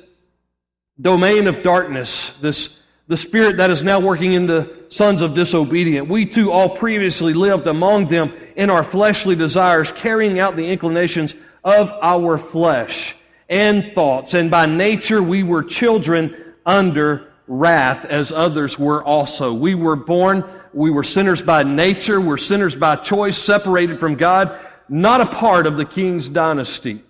domain 1.01 1.47
of 1.47 1.63
darkness, 1.63 2.33
this 2.43 2.69
the 3.07 3.17
spirit 3.17 3.57
that 3.57 3.71
is 3.71 3.83
now 3.83 3.99
working 3.99 4.35
in 4.35 4.47
the 4.47 4.85
sons 4.91 5.23
of 5.23 5.33
disobedient. 5.33 6.09
We 6.09 6.27
too 6.27 6.53
all 6.53 6.69
previously 6.69 7.33
lived 7.33 7.67
among 7.67 8.09
them 8.09 8.35
in 8.55 8.69
our 8.69 8.85
fleshly 8.85 9.35
desires, 9.35 9.91
carrying 9.93 10.39
out 10.39 10.57
the 10.57 10.67
inclinations 10.67 11.35
of 11.65 11.93
our 12.03 12.39
flesh 12.39 13.15
and 13.49 13.93
thoughts. 13.95 14.35
And 14.35 14.51
by 14.51 14.67
nature 14.67 15.23
we 15.23 15.43
were 15.43 15.63
children 15.63 16.55
under 16.65 17.33
wrath, 17.47 18.05
as 18.05 18.31
others 18.31 18.79
were 18.79 19.03
also. 19.03 19.53
We 19.53 19.75
were 19.75 19.97
born, 19.97 20.45
we 20.75 20.91
were 20.91 21.05
sinners 21.05 21.41
by 21.41 21.63
nature, 21.63 22.21
we're 22.21 22.37
sinners 22.37 22.77
by 22.77 22.97
choice, 22.97 23.39
separated 23.39 23.99
from 23.99 24.17
God, 24.17 24.59
not 24.89 25.21
a 25.21 25.27
part 25.27 25.67
of 25.67 25.77
the 25.77 25.85
king's 25.85 26.29
dynasty. 26.29 27.03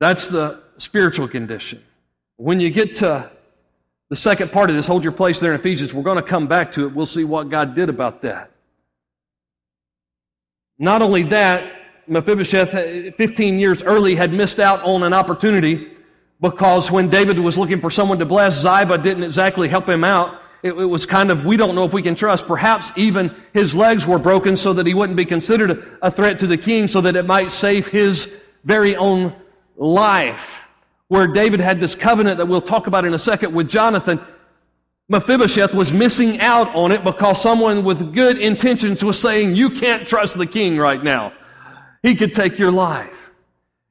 That's 0.00 0.28
the 0.28 0.62
spiritual 0.78 1.28
condition. 1.28 1.82
When 2.36 2.60
you 2.60 2.70
get 2.70 2.96
to 2.96 3.30
the 4.10 4.16
second 4.16 4.52
part 4.52 4.70
of 4.70 4.76
this, 4.76 4.86
hold 4.86 5.02
your 5.02 5.12
place 5.12 5.40
there 5.40 5.52
in 5.52 5.58
Ephesians. 5.58 5.92
We're 5.92 6.02
going 6.02 6.16
to 6.16 6.22
come 6.22 6.46
back 6.46 6.72
to 6.72 6.86
it. 6.86 6.94
We'll 6.94 7.06
see 7.06 7.24
what 7.24 7.48
God 7.48 7.74
did 7.74 7.88
about 7.88 8.22
that. 8.22 8.50
Not 10.78 11.02
only 11.02 11.22
that, 11.24 11.72
Mephibosheth, 12.06 12.74
eh, 12.74 13.10
15 13.16 13.58
years 13.58 13.82
early, 13.82 14.14
had 14.14 14.32
missed 14.32 14.58
out 14.58 14.82
on 14.82 15.02
an 15.02 15.12
opportunity 15.12 15.92
because 16.40 16.90
when 16.90 17.08
David 17.08 17.38
was 17.38 17.56
looking 17.56 17.80
for 17.80 17.90
someone 17.90 18.18
to 18.18 18.26
bless, 18.26 18.60
Ziba 18.60 18.98
didn't 18.98 19.22
exactly 19.22 19.68
help 19.68 19.88
him 19.88 20.04
out. 20.04 20.40
It, 20.62 20.72
it, 20.72 20.84
was 20.84 21.06
kind 21.06 21.30
of, 21.30 21.44
we 21.44 21.56
don't 21.56 21.74
know 21.74 21.84
if 21.84 21.92
we 21.92 22.02
can 22.02 22.14
trust. 22.14 22.46
Perhaps 22.46 22.90
even 22.96 23.34
his 23.52 23.74
legs 23.74 24.06
were 24.06 24.18
broken 24.18 24.56
so 24.56 24.72
that 24.72 24.86
he 24.86 24.94
wouldn't 24.94 25.16
be 25.16 25.24
considered 25.24 25.98
a 26.02 26.10
threat 26.10 26.38
to 26.40 26.46
the 26.46 26.56
king, 26.56 26.88
so 26.88 27.00
that 27.02 27.16
it 27.16 27.26
might 27.26 27.52
save 27.52 27.86
his 27.86 28.32
very 28.64 28.96
own 28.96 29.34
life 29.76 30.60
where 31.08 31.26
David 31.26 31.60
had 31.60 31.80
this 31.80 31.94
covenant 31.94 32.38
that 32.38 32.46
we'll 32.46 32.62
talk 32.62 32.86
about 32.86 33.04
in 33.04 33.14
a 33.14 33.18
second 33.18 33.54
with 33.54 33.68
Jonathan, 33.68 34.20
Mephibosheth 35.08 35.74
was 35.74 35.92
missing 35.92 36.40
out 36.40 36.74
on 36.74 36.90
it 36.90 37.04
because 37.04 37.40
someone 37.40 37.84
with 37.84 38.14
good 38.14 38.38
intentions 38.38 39.04
was 39.04 39.18
saying, 39.18 39.54
You 39.54 39.70
can't 39.70 40.06
trust 40.08 40.38
the 40.38 40.46
king 40.46 40.78
right 40.78 41.02
now. 41.02 41.32
He 42.02 42.14
could 42.14 42.32
take 42.32 42.58
your 42.58 42.72
life. 42.72 43.14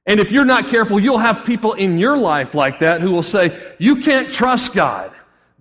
And 0.05 0.19
if 0.19 0.31
you're 0.31 0.45
not 0.45 0.69
careful, 0.69 0.99
you'll 0.99 1.19
have 1.19 1.45
people 1.45 1.73
in 1.73 1.97
your 1.97 2.17
life 2.17 2.55
like 2.55 2.79
that 2.79 3.01
who 3.01 3.11
will 3.11 3.23
say, 3.23 3.73
You 3.77 3.97
can't 3.97 4.31
trust 4.31 4.73
God. 4.73 5.11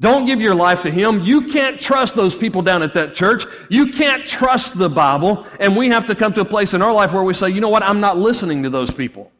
Don't 0.01 0.25
give 0.27 0.41
your 0.41 0.55
life 0.55 0.83
to 0.83 0.91
Him. 0.91 1.21
You 1.21 1.43
can't 1.47 1.81
trust 1.81 2.17
those 2.17 2.35
people 2.35 2.63
down 2.63 2.83
at 2.83 2.95
that 2.95 3.15
church. 3.15 3.45
You 3.69 3.93
can't 3.93 4.27
trust 4.27 4.77
the 4.77 4.89
Bible. 4.89 5.47
And 5.61 5.77
we 5.77 5.91
have 5.91 6.07
to 6.07 6.15
come 6.15 6.33
to 6.33 6.41
a 6.41 6.45
place 6.45 6.75
in 6.75 6.83
our 6.83 6.93
life 6.93 7.13
where 7.13 7.23
we 7.23 7.35
say, 7.35 7.51
You 7.51 7.61
know 7.61 7.69
what? 7.69 7.83
I'm 7.83 8.01
not 8.01 8.17
listening 8.17 8.63
to 8.63 8.71
those 8.71 8.91
people. 8.91 9.31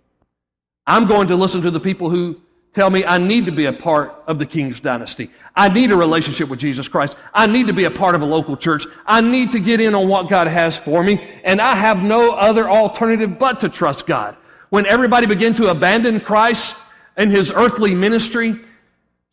I'm 0.87 1.07
going 1.07 1.29
to 1.29 1.37
listen 1.37 1.63
to 1.63 1.71
the 1.71 1.81
people 1.81 2.11
who 2.11 2.41
tell 2.75 2.91
me 2.91 3.05
I 3.05 3.19
need 3.19 3.47
to 3.47 3.53
be 3.53 3.67
a 3.67 3.73
part 3.73 4.23
of 4.27 4.39
the 4.39 4.47
king's 4.47 4.81
dynasty. 4.81 5.31
I 5.55 5.69
need 5.69 5.91
a 5.91 5.97
relationship 5.97 6.49
with 6.49 6.59
Jesus 6.59 6.89
Christ. 6.89 7.15
I 7.35 7.47
need 7.47 7.67
to 7.67 7.73
be 7.73 7.85
a 7.85 7.91
part 7.91 8.15
of 8.15 8.23
a 8.23 8.25
local 8.25 8.57
church. 8.57 8.87
I 9.07 9.21
need 9.21 9.53
to 9.53 9.61
get 9.61 9.81
in 9.81 9.95
on 9.95 10.09
what 10.09 10.29
God 10.29 10.47
has 10.47 10.79
for 10.79 11.03
me. 11.03 11.41
And 11.45 11.61
I 11.61 11.75
have 11.75 12.03
no 12.03 12.33
other 12.33 12.69
alternative 12.69 13.39
but 13.39 13.61
to 13.61 13.69
trust 13.69 14.07
God. 14.07 14.37
When 14.71 14.87
everybody 14.87 15.27
began 15.27 15.55
to 15.57 15.71
abandon 15.71 16.21
Christ 16.21 16.75
and 17.17 17.31
his 17.31 17.53
earthly 17.53 17.95
ministry, 17.95 18.59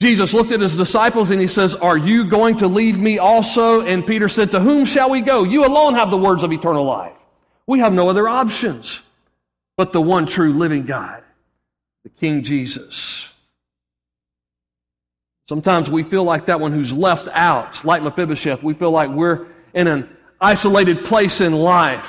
Jesus 0.02 0.34
looked 0.34 0.52
at 0.52 0.60
his 0.60 0.76
disciples 0.76 1.32
and 1.32 1.40
he 1.40 1.48
says, 1.48 1.76
Are 1.76 1.98
you 1.98 2.26
going 2.26 2.58
to 2.58 2.68
leave 2.68 2.98
me 2.98 3.20
also? 3.20 3.82
And 3.86 4.06
Peter 4.06 4.28
said, 4.28 4.52
To 4.52 4.60
whom 4.60 4.86
shall 4.86 5.10
we 5.10 5.22
go? 5.22 5.44
You 5.44 5.66
alone 5.66 5.96
have 5.96 6.12
the 6.12 6.18
words 6.18 6.44
of 6.44 6.52
eternal 6.52 6.86
life. 6.86 7.16
We 7.68 7.80
have 7.80 7.94
no 7.94 8.10
other 8.10 8.28
options 8.28 9.00
but 9.78 9.94
the 9.94 10.02
one 10.02 10.26
true 10.26 10.52
living 10.52 10.86
God 10.86 11.24
the 12.04 12.10
King 12.10 12.44
Jesus. 12.44 13.29
Sometimes 15.50 15.90
we 15.90 16.04
feel 16.04 16.24
like 16.24 16.46
that 16.46 16.60
one 16.60 16.72
who's 16.72 16.94
left 16.94 17.28
out, 17.32 17.84
like 17.84 18.04
Mephibosheth. 18.04 18.62
We 18.62 18.76
feel 18.76 18.92
like 18.92 19.10
we're 19.10 19.48
in 19.74 19.88
an 19.88 20.08
isolated 20.40 21.04
place 21.06 21.42
in 21.42 21.54
life. 21.54 22.06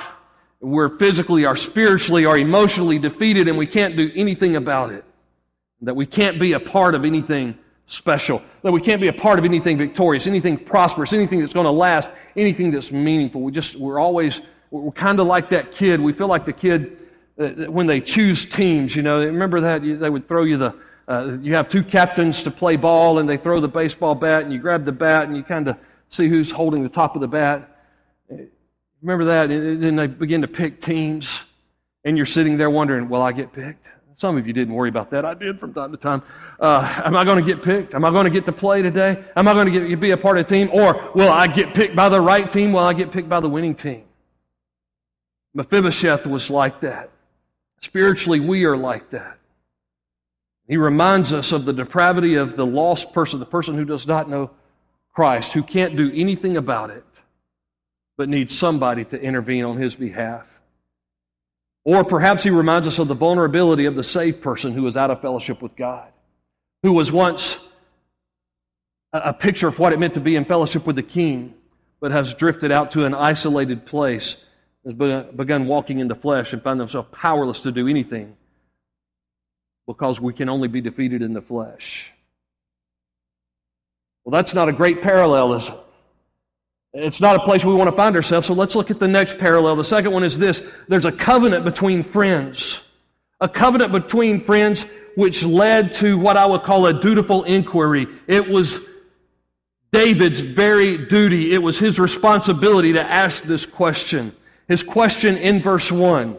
We're 0.59 0.95
physically 0.99 1.43
or 1.47 1.55
spiritually 1.55 2.23
or 2.23 2.37
emotionally 2.37 2.99
defeated 2.99 3.47
and 3.47 3.57
we 3.57 3.65
can't 3.65 3.97
do 3.97 4.11
anything 4.13 4.57
about 4.57 4.91
it. 4.91 5.03
That 5.81 5.95
we 5.95 6.05
can't 6.05 6.39
be 6.39 6.53
a 6.53 6.59
part 6.59 6.93
of 6.93 7.03
anything 7.03 7.57
special. 7.87 8.43
That 8.61 8.73
we 8.73 8.79
can't 8.79 9.01
be 9.01 9.07
a 9.07 9.13
part 9.13 9.39
of 9.39 9.45
anything 9.45 9.75
victorious, 9.75 10.27
anything 10.27 10.55
prosperous, 10.59 11.11
anything 11.11 11.39
that's 11.39 11.53
going 11.53 11.65
to 11.65 11.71
last, 11.71 12.11
anything 12.35 12.69
that's 12.69 12.91
meaningful. 12.91 13.41
We 13.41 13.51
just, 13.51 13.75
we're 13.75 13.97
always, 13.97 14.39
we're 14.69 14.91
kind 14.91 15.19
of 15.19 15.25
like 15.25 15.49
that 15.49 15.71
kid. 15.71 15.99
We 15.99 16.13
feel 16.13 16.27
like 16.27 16.45
the 16.45 16.53
kid 16.53 16.95
uh, 17.39 17.71
when 17.71 17.87
they 17.87 18.01
choose 18.01 18.45
teams, 18.45 18.95
you 18.95 19.01
know, 19.01 19.25
remember 19.25 19.61
that 19.61 19.81
they 19.81 20.11
would 20.11 20.27
throw 20.27 20.43
you 20.43 20.57
the, 20.57 20.75
uh, 21.11 21.37
you 21.41 21.55
have 21.55 21.67
two 21.67 21.83
captains 21.83 22.43
to 22.43 22.51
play 22.51 22.77
ball 22.77 23.19
and 23.19 23.27
they 23.27 23.35
throw 23.35 23.59
the 23.59 23.67
baseball 23.67 24.15
bat 24.15 24.43
and 24.43 24.53
you 24.53 24.59
grab 24.59 24.85
the 24.85 24.91
bat 24.93 25.27
and 25.27 25.35
you 25.35 25.43
kind 25.43 25.67
of 25.67 25.75
see 26.09 26.27
who's 26.27 26.49
holding 26.49 26.83
the 26.83 26.89
top 26.89 27.15
of 27.15 27.21
the 27.21 27.27
bat. 27.27 27.67
Remember 29.01 29.25
that? 29.25 29.51
And 29.51 29.83
then 29.83 29.95
they 29.97 30.07
begin 30.07 30.41
to 30.41 30.47
pick 30.47 30.79
teams 30.79 31.41
and 32.05 32.15
you're 32.15 32.25
sitting 32.25 32.57
there 32.57 32.69
wondering, 32.69 33.09
will 33.09 33.21
I 33.21 33.33
get 33.33 33.51
picked? 33.51 33.87
Some 34.15 34.37
of 34.37 34.47
you 34.47 34.53
didn't 34.53 34.73
worry 34.73 34.87
about 34.87 35.09
that. 35.11 35.25
I 35.25 35.33
did 35.33 35.59
from 35.59 35.73
time 35.73 35.91
to 35.91 35.97
time. 35.97 36.21
Uh, 36.59 37.01
am 37.03 37.17
I 37.17 37.25
going 37.25 37.43
to 37.43 37.45
get 37.45 37.61
picked? 37.61 37.93
Am 37.93 38.05
I 38.05 38.09
going 38.09 38.25
to 38.25 38.29
get 38.29 38.45
to 38.45 38.51
play 38.53 38.81
today? 38.81 39.21
Am 39.35 39.47
I 39.47 39.53
going 39.53 39.65
to 39.65 39.89
get, 39.89 39.99
be 39.99 40.11
a 40.11 40.17
part 40.17 40.37
of 40.37 40.45
a 40.45 40.49
team? 40.49 40.69
Or 40.71 41.11
will 41.13 41.31
I 41.31 41.47
get 41.47 41.73
picked 41.73 41.95
by 41.95 42.07
the 42.07 42.21
right 42.21 42.49
team? 42.49 42.71
Will 42.71 42.83
I 42.83 42.93
get 42.93 43.11
picked 43.11 43.27
by 43.27 43.39
the 43.39 43.49
winning 43.49 43.75
team? 43.75 44.03
Mephibosheth 45.53 46.25
was 46.25 46.49
like 46.49 46.79
that 46.81 47.09
Spiritually, 47.81 48.39
we 48.39 48.65
are 48.65 48.77
like 48.77 49.09
that. 49.09 49.37
He 50.71 50.77
reminds 50.77 51.33
us 51.33 51.51
of 51.51 51.65
the 51.65 51.73
depravity 51.73 52.35
of 52.35 52.55
the 52.55 52.65
lost 52.65 53.11
person, 53.11 53.41
the 53.41 53.45
person 53.45 53.75
who 53.75 53.83
does 53.83 54.07
not 54.07 54.29
know 54.29 54.51
Christ, 55.13 55.51
who 55.51 55.63
can't 55.63 55.97
do 55.97 56.09
anything 56.15 56.55
about 56.55 56.91
it, 56.91 57.03
but 58.15 58.29
needs 58.29 58.57
somebody 58.57 59.03
to 59.03 59.21
intervene 59.21 59.65
on 59.65 59.75
his 59.75 59.95
behalf. 59.95 60.45
Or 61.83 62.05
perhaps 62.05 62.43
he 62.43 62.51
reminds 62.51 62.87
us 62.87 62.99
of 62.99 63.09
the 63.09 63.13
vulnerability 63.13 63.83
of 63.83 63.95
the 63.95 64.03
saved 64.05 64.41
person 64.41 64.71
who 64.71 64.87
is 64.87 64.95
out 64.95 65.11
of 65.11 65.19
fellowship 65.19 65.61
with 65.61 65.75
God, 65.75 66.07
who 66.83 66.93
was 66.93 67.11
once 67.11 67.57
a 69.11 69.33
picture 69.33 69.67
of 69.67 69.77
what 69.77 69.91
it 69.91 69.99
meant 69.99 70.13
to 70.13 70.21
be 70.21 70.37
in 70.37 70.45
fellowship 70.45 70.87
with 70.87 70.95
the 70.95 71.03
King, 71.03 71.53
but 71.99 72.11
has 72.11 72.33
drifted 72.33 72.71
out 72.71 72.91
to 72.91 73.03
an 73.03 73.13
isolated 73.13 73.85
place, 73.85 74.37
has 74.85 74.93
begun 74.93 75.67
walking 75.67 75.99
in 75.99 76.07
the 76.07 76.15
flesh, 76.15 76.53
and 76.53 76.63
found 76.63 76.79
themselves 76.79 77.09
powerless 77.11 77.59
to 77.59 77.73
do 77.73 77.89
anything 77.89 78.37
because 79.87 80.19
we 80.19 80.33
can 80.33 80.49
only 80.49 80.67
be 80.67 80.81
defeated 80.81 81.21
in 81.21 81.33
the 81.33 81.41
flesh. 81.41 82.11
Well, 84.23 84.31
that's 84.31 84.53
not 84.53 84.69
a 84.69 84.73
great 84.73 85.01
parallel, 85.01 85.53
is 85.53 85.69
it? 85.69 85.75
It's 86.93 87.21
not 87.21 87.37
a 87.37 87.43
place 87.43 87.63
we 87.63 87.73
want 87.73 87.89
to 87.89 87.95
find 87.95 88.15
ourselves, 88.15 88.47
so 88.47 88.53
let's 88.53 88.75
look 88.75 88.91
at 88.91 88.99
the 88.99 89.07
next 89.07 89.37
parallel. 89.37 89.77
The 89.77 89.83
second 89.83 90.11
one 90.11 90.23
is 90.23 90.37
this 90.37 90.61
there's 90.87 91.05
a 91.05 91.11
covenant 91.11 91.63
between 91.63 92.03
friends. 92.03 92.81
A 93.39 93.47
covenant 93.47 93.91
between 93.91 94.41
friends 94.41 94.85
which 95.15 95.43
led 95.43 95.93
to 95.93 96.17
what 96.17 96.37
I 96.37 96.45
would 96.45 96.63
call 96.63 96.85
a 96.85 96.93
dutiful 96.93 97.43
inquiry. 97.43 98.07
It 98.27 98.47
was 98.47 98.79
David's 99.91 100.41
very 100.41 100.97
duty, 101.07 101.53
it 101.53 101.61
was 101.61 101.77
his 101.79 101.99
responsibility 101.99 102.93
to 102.93 103.01
ask 103.01 103.43
this 103.43 103.65
question. 103.65 104.33
His 104.67 104.83
question 104.83 105.37
in 105.37 105.61
verse 105.61 105.91
1 105.91 106.37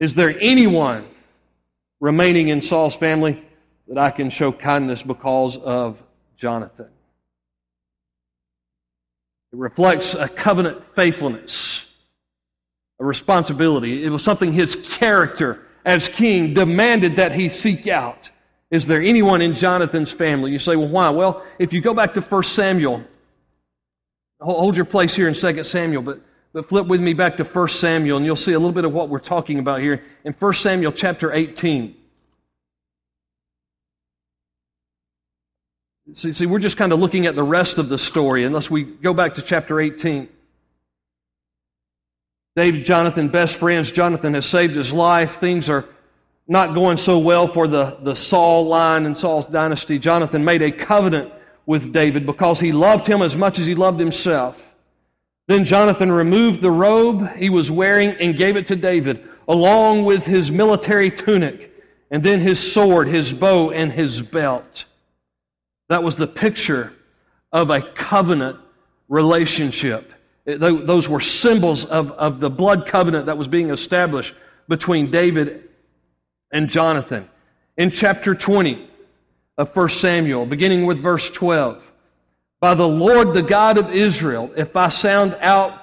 Is 0.00 0.14
there 0.14 0.36
anyone 0.40 1.06
remaining 2.02 2.48
in 2.48 2.60
Saul's 2.60 2.96
family 2.96 3.40
that 3.86 3.96
I 3.96 4.10
can 4.10 4.28
show 4.28 4.50
kindness 4.50 5.02
because 5.02 5.56
of 5.56 5.96
Jonathan? 6.36 6.88
It 9.52 9.58
reflects 9.58 10.14
a 10.14 10.28
covenant 10.28 10.82
faithfulness, 10.96 11.84
a 12.98 13.04
responsibility. 13.04 14.04
It 14.04 14.08
was 14.08 14.24
something 14.24 14.52
his 14.52 14.74
character 14.74 15.62
as 15.84 16.08
king 16.08 16.54
demanded 16.54 17.16
that 17.16 17.32
he 17.32 17.48
seek 17.48 17.86
out. 17.86 18.30
Is 18.72 18.86
there 18.86 19.00
anyone 19.00 19.40
in 19.40 19.54
Jonathan's 19.54 20.12
family? 20.12 20.50
You 20.50 20.58
say, 20.58 20.74
well, 20.74 20.88
why? 20.88 21.10
Well, 21.10 21.44
if 21.60 21.72
you 21.72 21.80
go 21.80 21.94
back 21.94 22.14
to 22.14 22.20
1 22.20 22.42
Samuel, 22.42 23.04
hold 24.40 24.76
your 24.76 24.86
place 24.86 25.14
here 25.14 25.28
in 25.28 25.34
2 25.34 25.62
Samuel, 25.62 26.02
but, 26.02 26.20
but 26.52 26.68
flip 26.68 26.86
with 26.86 27.00
me 27.00 27.14
back 27.14 27.38
to 27.38 27.44
1 27.44 27.68
Samuel, 27.68 28.18
and 28.18 28.26
you'll 28.26 28.36
see 28.36 28.52
a 28.52 28.58
little 28.58 28.72
bit 28.72 28.84
of 28.84 28.92
what 28.92 29.08
we're 29.08 29.18
talking 29.18 29.58
about 29.58 29.80
here 29.80 30.02
in 30.24 30.34
1 30.34 30.54
Samuel 30.54 30.92
chapter 30.92 31.32
18. 31.32 31.96
See, 36.14 36.32
see, 36.32 36.46
we're 36.46 36.58
just 36.58 36.76
kind 36.76 36.92
of 36.92 36.98
looking 36.98 37.26
at 37.26 37.34
the 37.34 37.42
rest 37.42 37.78
of 37.78 37.88
the 37.88 37.96
story 37.96 38.44
unless 38.44 38.70
we 38.70 38.84
go 38.84 39.14
back 39.14 39.36
to 39.36 39.42
chapter 39.42 39.80
18. 39.80 40.28
David, 42.54 42.84
Jonathan, 42.84 43.28
best 43.28 43.56
friends. 43.56 43.90
Jonathan 43.90 44.34
has 44.34 44.44
saved 44.44 44.76
his 44.76 44.92
life. 44.92 45.40
Things 45.40 45.70
are 45.70 45.86
not 46.46 46.74
going 46.74 46.98
so 46.98 47.18
well 47.18 47.46
for 47.46 47.66
the, 47.66 47.96
the 48.02 48.14
Saul 48.14 48.66
line 48.66 49.06
and 49.06 49.16
Saul's 49.16 49.46
dynasty. 49.46 49.98
Jonathan 49.98 50.44
made 50.44 50.60
a 50.60 50.70
covenant 50.70 51.32
with 51.64 51.94
David 51.94 52.26
because 52.26 52.60
he 52.60 52.72
loved 52.72 53.06
him 53.06 53.22
as 53.22 53.36
much 53.36 53.58
as 53.58 53.66
he 53.66 53.74
loved 53.74 53.98
himself. 53.98 54.62
Then 55.52 55.66
Jonathan 55.66 56.10
removed 56.10 56.62
the 56.62 56.70
robe 56.70 57.36
he 57.36 57.50
was 57.50 57.70
wearing 57.70 58.12
and 58.12 58.38
gave 58.38 58.56
it 58.56 58.68
to 58.68 58.74
David, 58.74 59.28
along 59.46 60.02
with 60.06 60.24
his 60.24 60.50
military 60.50 61.10
tunic, 61.10 61.70
and 62.10 62.22
then 62.22 62.40
his 62.40 62.58
sword, 62.58 63.06
his 63.06 63.34
bow, 63.34 63.70
and 63.70 63.92
his 63.92 64.22
belt. 64.22 64.86
That 65.90 66.02
was 66.02 66.16
the 66.16 66.26
picture 66.26 66.94
of 67.52 67.68
a 67.68 67.82
covenant 67.82 68.60
relationship. 69.10 70.14
those 70.46 71.06
were 71.06 71.20
symbols 71.20 71.84
of, 71.84 72.12
of 72.12 72.40
the 72.40 72.48
blood 72.48 72.86
covenant 72.86 73.26
that 73.26 73.36
was 73.36 73.46
being 73.46 73.68
established 73.68 74.32
between 74.68 75.10
David 75.10 75.68
and 76.50 76.70
Jonathan. 76.70 77.28
In 77.76 77.90
chapter 77.90 78.34
20 78.34 78.88
of 79.58 79.76
1 79.76 79.88
Samuel, 79.90 80.46
beginning 80.46 80.86
with 80.86 80.98
verse 80.98 81.30
12, 81.30 81.91
by 82.62 82.74
the 82.74 82.86
Lord, 82.86 83.34
the 83.34 83.42
God 83.42 83.76
of 83.76 83.90
Israel, 83.90 84.52
if 84.56 84.76
I 84.76 84.88
sound 84.88 85.36
out 85.40 85.80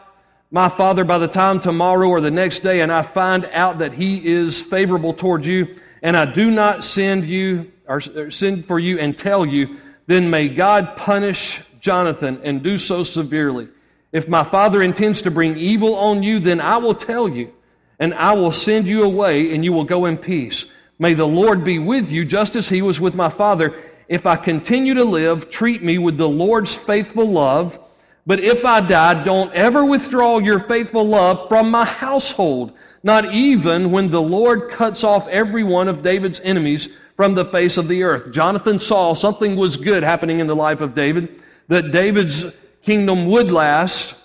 my 0.49 0.69
father 0.69 1.03
by 1.03 1.17
the 1.17 1.27
time 1.27 1.59
tomorrow 1.59 2.07
or 2.07 2.21
the 2.21 2.31
next 2.31 2.63
day, 2.63 2.79
and 2.79 2.89
I 2.89 3.01
find 3.01 3.43
out 3.51 3.79
that 3.79 3.91
he 3.91 4.25
is 4.25 4.61
favorable 4.61 5.13
towards 5.13 5.45
you, 5.45 5.75
and 6.01 6.15
I 6.15 6.23
do 6.23 6.49
not 6.49 6.85
send 6.85 7.27
you 7.27 7.73
or 7.85 7.99
send 8.31 8.65
for 8.65 8.79
you 8.79 8.97
and 8.97 9.17
tell 9.17 9.45
you, 9.45 9.77
then 10.07 10.29
may 10.29 10.47
God 10.47 10.95
punish 10.95 11.59
Jonathan 11.81 12.39
and 12.45 12.63
do 12.63 12.77
so 12.77 13.03
severely. 13.03 13.67
If 14.13 14.29
my 14.29 14.45
father 14.45 14.81
intends 14.81 15.23
to 15.23 15.31
bring 15.31 15.57
evil 15.57 15.95
on 15.95 16.23
you, 16.23 16.39
then 16.39 16.61
I 16.61 16.77
will 16.77 16.95
tell 16.95 17.27
you, 17.27 17.51
and 17.99 18.13
I 18.13 18.35
will 18.35 18.53
send 18.53 18.87
you 18.87 19.03
away, 19.03 19.53
and 19.53 19.65
you 19.65 19.73
will 19.73 19.83
go 19.83 20.05
in 20.05 20.17
peace. 20.17 20.65
May 20.97 21.13
the 21.13 21.27
Lord 21.27 21.65
be 21.65 21.77
with 21.77 22.09
you, 22.09 22.23
just 22.23 22.55
as 22.55 22.69
he 22.69 22.81
was 22.81 23.01
with 23.01 23.15
my 23.15 23.29
father. 23.29 23.75
If 24.09 24.25
I 24.25 24.35
continue 24.37 24.95
to 24.95 25.03
live, 25.03 25.51
treat 25.51 25.83
me 25.83 25.99
with 25.99 26.17
the 26.17 26.27
Lord's 26.27 26.75
faithful 26.75 27.29
love. 27.29 27.77
But 28.25 28.39
if 28.39 28.65
I 28.65 28.81
die, 28.81 29.23
don't 29.23 29.53
ever 29.53 29.85
withdraw 29.85 30.39
your 30.39 30.59
faithful 30.59 31.05
love 31.05 31.47
from 31.47 31.69
my 31.69 31.85
household, 31.85 32.73
not 33.03 33.33
even 33.33 33.91
when 33.91 34.09
the 34.09 34.21
Lord 34.21 34.71
cuts 34.71 35.03
off 35.03 35.27
every 35.27 35.63
one 35.63 35.87
of 35.87 36.01
David's 36.01 36.41
enemies 36.43 36.89
from 37.15 37.35
the 37.35 37.45
face 37.45 37.77
of 37.77 37.87
the 37.87 38.01
earth. 38.01 38.31
Jonathan 38.31 38.79
saw 38.79 39.13
something 39.13 39.55
was 39.55 39.77
good 39.77 40.01
happening 40.01 40.39
in 40.39 40.47
the 40.47 40.55
life 40.55 40.81
of 40.81 40.95
David, 40.95 41.41
that 41.67 41.91
David's 41.91 42.45
kingdom 42.81 43.27
would 43.27 43.51
last. 43.51 44.15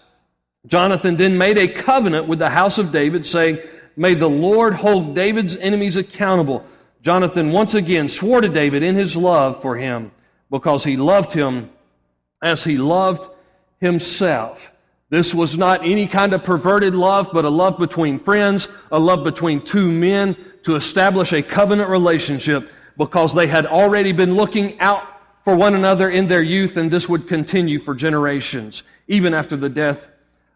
Jonathan 0.66 1.16
then 1.16 1.36
made 1.36 1.58
a 1.58 1.68
covenant 1.68 2.26
with 2.26 2.38
the 2.38 2.48
house 2.48 2.78
of 2.78 2.90
David, 2.90 3.26
saying, 3.26 3.58
May 3.96 4.14
the 4.14 4.30
Lord 4.30 4.74
hold 4.74 5.14
David's 5.14 5.56
enemies 5.56 5.98
accountable. 5.98 6.64
Jonathan 7.04 7.52
once 7.52 7.74
again 7.74 8.08
swore 8.08 8.40
to 8.40 8.48
David 8.48 8.82
in 8.82 8.96
his 8.96 9.14
love 9.14 9.60
for 9.60 9.76
him 9.76 10.10
because 10.50 10.84
he 10.84 10.96
loved 10.96 11.34
him 11.34 11.68
as 12.42 12.64
he 12.64 12.78
loved 12.78 13.28
himself. 13.78 14.58
This 15.10 15.34
was 15.34 15.58
not 15.58 15.84
any 15.84 16.06
kind 16.06 16.32
of 16.32 16.44
perverted 16.44 16.94
love, 16.94 17.28
but 17.30 17.44
a 17.44 17.50
love 17.50 17.78
between 17.78 18.18
friends, 18.18 18.68
a 18.90 18.98
love 18.98 19.22
between 19.22 19.62
two 19.62 19.90
men 19.90 20.34
to 20.62 20.76
establish 20.76 21.34
a 21.34 21.42
covenant 21.42 21.90
relationship 21.90 22.70
because 22.96 23.34
they 23.34 23.48
had 23.48 23.66
already 23.66 24.12
been 24.12 24.34
looking 24.34 24.80
out 24.80 25.02
for 25.44 25.54
one 25.54 25.74
another 25.74 26.08
in 26.08 26.26
their 26.26 26.42
youth, 26.42 26.78
and 26.78 26.90
this 26.90 27.06
would 27.06 27.28
continue 27.28 27.84
for 27.84 27.94
generations. 27.94 28.82
Even 29.08 29.34
after 29.34 29.58
the 29.58 29.68
death 29.68 30.08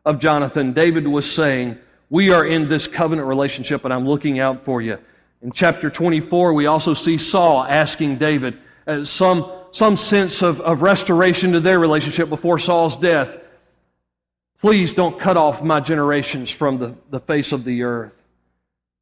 of 0.06 0.18
Jonathan, 0.18 0.72
David 0.72 1.06
was 1.06 1.30
saying, 1.30 1.76
We 2.08 2.32
are 2.32 2.46
in 2.46 2.68
this 2.68 2.86
covenant 2.86 3.28
relationship, 3.28 3.84
and 3.84 3.92
I'm 3.92 4.08
looking 4.08 4.40
out 4.40 4.64
for 4.64 4.80
you. 4.80 4.96
In 5.42 5.52
chapter 5.52 5.88
24, 5.88 6.52
we 6.52 6.66
also 6.66 6.94
see 6.94 7.16
Saul 7.16 7.62
asking 7.62 8.18
David 8.18 8.58
uh, 8.86 9.04
some, 9.04 9.50
some 9.70 9.96
sense 9.96 10.42
of, 10.42 10.60
of 10.60 10.82
restoration 10.82 11.52
to 11.52 11.60
their 11.60 11.78
relationship 11.78 12.28
before 12.28 12.58
Saul's 12.58 12.96
death. 12.96 13.36
Please 14.60 14.92
don't 14.92 15.20
cut 15.20 15.36
off 15.36 15.62
my 15.62 15.78
generations 15.78 16.50
from 16.50 16.78
the, 16.78 16.94
the 17.10 17.20
face 17.20 17.52
of 17.52 17.64
the 17.64 17.84
earth. 17.84 18.12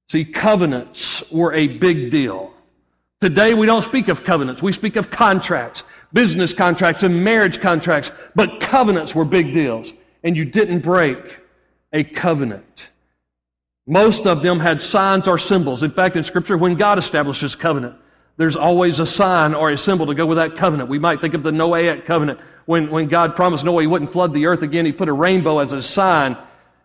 See, 0.08 0.24
covenants 0.24 1.28
were 1.30 1.54
a 1.54 1.66
big 1.66 2.10
deal. 2.10 2.52
Today, 3.22 3.54
we 3.54 3.66
don't 3.66 3.82
speak 3.82 4.08
of 4.08 4.22
covenants. 4.22 4.62
We 4.62 4.72
speak 4.72 4.96
of 4.96 5.10
contracts, 5.10 5.84
business 6.12 6.52
contracts, 6.52 7.02
and 7.02 7.24
marriage 7.24 7.60
contracts. 7.62 8.12
But 8.34 8.60
covenants 8.60 9.14
were 9.14 9.24
big 9.24 9.54
deals. 9.54 9.90
And 10.22 10.36
you 10.36 10.44
didn't 10.44 10.80
break 10.80 11.18
a 11.94 12.04
covenant. 12.04 12.88
Most 13.86 14.26
of 14.26 14.42
them 14.42 14.58
had 14.58 14.82
signs 14.82 15.28
or 15.28 15.38
symbols. 15.38 15.82
In 15.82 15.92
fact, 15.92 16.16
in 16.16 16.24
Scripture, 16.24 16.56
when 16.56 16.74
God 16.74 16.98
establishes 16.98 17.54
covenant, 17.54 17.96
there's 18.36 18.56
always 18.56 19.00
a 19.00 19.06
sign 19.06 19.54
or 19.54 19.70
a 19.70 19.78
symbol 19.78 20.06
to 20.06 20.14
go 20.14 20.26
with 20.26 20.36
that 20.36 20.56
covenant. 20.56 20.90
We 20.90 20.98
might 20.98 21.20
think 21.20 21.34
of 21.34 21.42
the 21.42 21.52
Noahic 21.52 22.04
covenant. 22.04 22.40
When, 22.66 22.90
when 22.90 23.06
God 23.06 23.36
promised 23.36 23.64
Noah 23.64 23.82
he 23.82 23.86
wouldn't 23.86 24.12
flood 24.12 24.34
the 24.34 24.46
earth 24.46 24.62
again, 24.62 24.84
he 24.84 24.92
put 24.92 25.08
a 25.08 25.12
rainbow 25.12 25.60
as 25.60 25.72
a 25.72 25.80
sign 25.80 26.36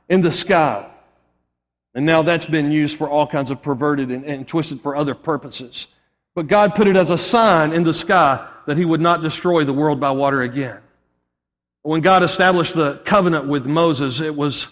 in 0.08 0.22
the 0.22 0.32
sky. 0.32 0.90
And 1.94 2.06
now 2.06 2.22
that's 2.22 2.46
been 2.46 2.72
used 2.72 2.98
for 2.98 3.10
all 3.10 3.28
kinds 3.28 3.52
of 3.52 3.62
perverted 3.62 4.12
and, 4.12 4.24
and 4.24 4.48
twisted 4.48 4.82
for 4.82 4.96
other 4.96 5.16
purposes. 5.16 5.88
But 6.36 6.48
God 6.48 6.76
put 6.76 6.88
it 6.88 6.96
as 6.96 7.10
a 7.10 7.18
sign 7.18 7.74
in 7.74 7.84
the 7.84 7.94
sky 7.94 8.48
that 8.68 8.78
He 8.78 8.86
would 8.86 9.02
not 9.02 9.22
destroy 9.22 9.66
the 9.66 9.74
world 9.74 10.00
by 10.00 10.12
water 10.12 10.42
again. 10.42 10.78
When 11.82 12.02
God 12.02 12.24
established 12.24 12.76
the 12.76 13.02
covenant 13.06 13.48
with 13.48 13.66
Moses, 13.66 14.22
it 14.22 14.36
was 14.36 14.68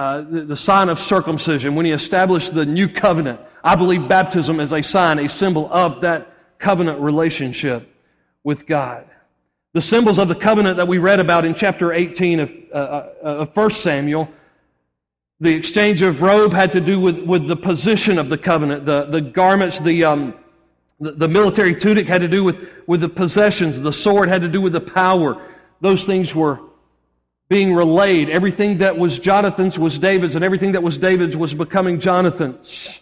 uh, 0.00 0.22
the, 0.22 0.40
the 0.46 0.56
sign 0.56 0.88
of 0.88 0.98
circumcision. 0.98 1.74
When 1.74 1.84
He 1.84 1.92
established 1.92 2.54
the 2.54 2.64
new 2.64 2.88
covenant, 2.88 3.38
I 3.62 3.76
believe 3.76 4.08
baptism 4.08 4.58
is 4.58 4.72
a 4.72 4.80
sign, 4.80 5.18
a 5.18 5.28
symbol 5.28 5.70
of 5.70 6.00
that 6.00 6.32
covenant 6.58 7.00
relationship 7.00 7.86
with 8.42 8.66
God. 8.66 9.04
The 9.74 9.82
symbols 9.82 10.18
of 10.18 10.28
the 10.28 10.34
covenant 10.34 10.78
that 10.78 10.88
we 10.88 10.96
read 10.96 11.20
about 11.20 11.44
in 11.44 11.54
chapter 11.54 11.92
18 11.92 12.40
of, 12.40 12.52
uh, 12.72 12.76
uh 12.76 13.12
of 13.22 13.54
1 13.54 13.70
Samuel 13.72 14.30
The 15.38 15.54
exchange 15.54 16.00
of 16.00 16.22
robe 16.22 16.54
had 16.54 16.72
to 16.72 16.80
do 16.80 16.98
with, 16.98 17.18
with 17.18 17.46
the 17.46 17.56
position 17.56 18.18
of 18.18 18.30
the 18.30 18.38
covenant. 18.38 18.86
The, 18.86 19.04
the 19.04 19.20
garments, 19.20 19.80
the, 19.80 20.06
um, 20.06 20.32
the, 20.98 21.12
the 21.12 21.28
military 21.28 21.74
tunic 21.78 22.08
had 22.08 22.22
to 22.22 22.28
do 22.28 22.42
with, 22.42 22.56
with 22.86 23.02
the 23.02 23.10
possessions. 23.10 23.78
The 23.78 23.92
sword 23.92 24.30
had 24.30 24.40
to 24.40 24.48
do 24.48 24.62
with 24.62 24.72
the 24.72 24.80
power. 24.80 25.46
Those 25.82 26.06
things 26.06 26.34
were 26.34 26.69
being 27.50 27.74
relayed. 27.74 28.30
Everything 28.30 28.78
that 28.78 28.96
was 28.96 29.18
Jonathan's 29.18 29.78
was 29.78 29.98
David's, 29.98 30.36
and 30.36 30.44
everything 30.44 30.72
that 30.72 30.82
was 30.82 30.96
David's 30.96 31.36
was 31.36 31.52
becoming 31.52 32.00
Jonathan's. 32.00 33.00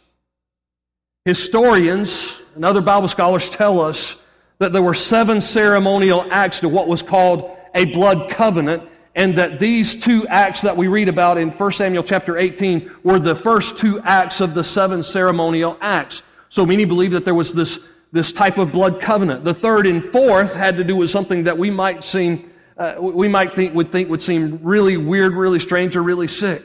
Historians 1.24 2.36
and 2.56 2.64
other 2.64 2.80
Bible 2.80 3.06
scholars 3.06 3.48
tell 3.48 3.80
us 3.80 4.16
that 4.58 4.72
there 4.72 4.82
were 4.82 4.94
seven 4.94 5.40
ceremonial 5.40 6.26
acts 6.32 6.60
to 6.60 6.68
what 6.68 6.88
was 6.88 7.02
called 7.02 7.56
a 7.74 7.84
blood 7.84 8.30
covenant 8.30 8.82
and 9.14 9.36
that 9.36 9.60
these 9.60 9.94
two 9.94 10.26
acts 10.28 10.62
that 10.62 10.76
we 10.76 10.86
read 10.86 11.08
about 11.08 11.38
in 11.38 11.50
1 11.50 11.72
Samuel 11.72 12.02
chapter 12.02 12.38
18 12.38 12.90
were 13.02 13.18
the 13.18 13.34
first 13.34 13.76
two 13.76 14.00
acts 14.00 14.40
of 14.40 14.54
the 14.54 14.64
seven 14.64 15.02
ceremonial 15.02 15.76
acts. 15.80 16.22
So 16.50 16.64
many 16.64 16.84
believe 16.84 17.10
that 17.10 17.24
there 17.24 17.34
was 17.34 17.52
this, 17.52 17.80
this 18.12 18.32
type 18.32 18.58
of 18.58 18.72
blood 18.72 19.00
covenant. 19.00 19.44
The 19.44 19.54
third 19.54 19.86
and 19.86 20.04
fourth 20.04 20.54
had 20.54 20.76
to 20.76 20.84
do 20.84 20.96
with 20.96 21.10
something 21.10 21.44
that 21.44 21.58
we 21.58 21.70
might 21.70 22.04
seem, 22.04 22.50
uh, 22.78 22.94
we 23.00 23.28
might 23.28 23.54
think 23.54 23.74
would 23.74 23.90
think 23.90 24.08
would 24.08 24.22
seem 24.22 24.60
really 24.62 24.96
weird, 24.96 25.34
really 25.34 25.58
strange, 25.58 25.96
or 25.96 26.02
really 26.02 26.28
sick. 26.28 26.64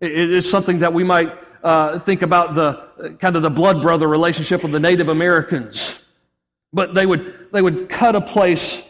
it 0.00 0.30
is 0.30 0.50
something 0.50 0.80
that 0.80 0.92
we 0.92 1.04
might 1.04 1.32
uh, 1.62 1.98
think 2.00 2.22
about 2.22 2.54
the 2.54 3.16
kind 3.20 3.36
of 3.36 3.42
the 3.42 3.50
blood 3.50 3.80
brother 3.80 4.06
relationship 4.06 4.64
of 4.64 4.72
the 4.72 4.80
Native 4.80 5.08
Americans. 5.08 5.96
But 6.72 6.94
they 6.94 7.06
would 7.06 7.48
they 7.52 7.62
would 7.62 7.88
cut 7.88 8.14
a 8.14 8.20
place 8.20 8.82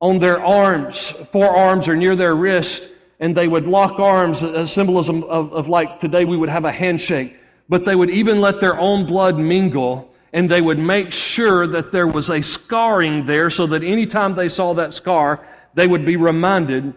on 0.00 0.18
their 0.18 0.44
arms, 0.44 1.14
forearms 1.32 1.88
or 1.88 1.96
near 1.96 2.14
their 2.14 2.34
wrist, 2.36 2.88
and 3.18 3.36
they 3.36 3.48
would 3.48 3.66
lock 3.66 3.98
arms, 3.98 4.42
a 4.42 4.66
symbolism 4.66 5.24
of, 5.24 5.52
of 5.52 5.68
like 5.68 5.98
today 5.98 6.24
we 6.24 6.36
would 6.36 6.50
have 6.50 6.64
a 6.64 6.72
handshake. 6.72 7.36
But 7.68 7.86
they 7.86 7.96
would 7.96 8.10
even 8.10 8.40
let 8.40 8.60
their 8.60 8.78
own 8.78 9.06
blood 9.06 9.38
mingle, 9.38 10.13
and 10.34 10.50
they 10.50 10.60
would 10.60 10.80
make 10.80 11.12
sure 11.12 11.64
that 11.64 11.92
there 11.92 12.08
was 12.08 12.28
a 12.28 12.42
scarring 12.42 13.24
there 13.24 13.48
so 13.50 13.68
that 13.68 13.84
anytime 13.84 14.34
they 14.34 14.48
saw 14.48 14.74
that 14.74 14.92
scar, 14.92 15.46
they 15.74 15.86
would 15.86 16.04
be 16.04 16.16
reminded 16.16 16.92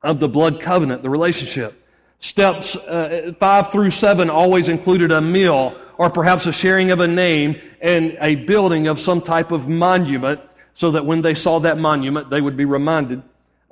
of 0.00 0.20
the 0.20 0.28
blood 0.28 0.62
covenant, 0.62 1.02
the 1.02 1.10
relationship. 1.10 1.84
Steps 2.20 2.76
uh, 2.76 3.32
five 3.40 3.72
through 3.72 3.90
seven 3.90 4.30
always 4.30 4.68
included 4.68 5.10
a 5.10 5.20
meal 5.20 5.76
or 5.98 6.08
perhaps 6.08 6.46
a 6.46 6.52
sharing 6.52 6.92
of 6.92 7.00
a 7.00 7.08
name 7.08 7.60
and 7.80 8.16
a 8.20 8.36
building 8.36 8.86
of 8.86 9.00
some 9.00 9.20
type 9.22 9.50
of 9.50 9.66
monument 9.66 10.40
so 10.74 10.92
that 10.92 11.04
when 11.04 11.20
they 11.20 11.34
saw 11.34 11.58
that 11.58 11.78
monument, 11.78 12.30
they 12.30 12.40
would 12.40 12.56
be 12.56 12.64
reminded 12.64 13.20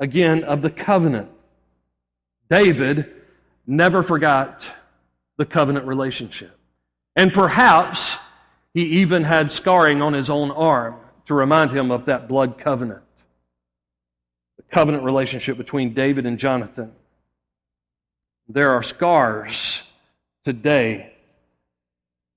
again 0.00 0.42
of 0.42 0.62
the 0.62 0.70
covenant. 0.70 1.30
David 2.50 3.12
never 3.68 4.02
forgot 4.02 4.68
the 5.36 5.46
covenant 5.46 5.86
relationship. 5.86 6.58
And 7.14 7.32
perhaps 7.32 8.18
he 8.76 9.00
even 9.00 9.24
had 9.24 9.50
scarring 9.50 10.02
on 10.02 10.12
his 10.12 10.28
own 10.28 10.50
arm 10.50 10.96
to 11.24 11.32
remind 11.32 11.70
him 11.70 11.90
of 11.90 12.04
that 12.04 12.28
blood 12.28 12.58
covenant. 12.58 13.00
The 14.58 14.64
covenant 14.64 15.02
relationship 15.02 15.56
between 15.56 15.94
David 15.94 16.26
and 16.26 16.38
Jonathan. 16.38 16.92
There 18.50 18.72
are 18.72 18.82
scars 18.82 19.82
today 20.44 21.10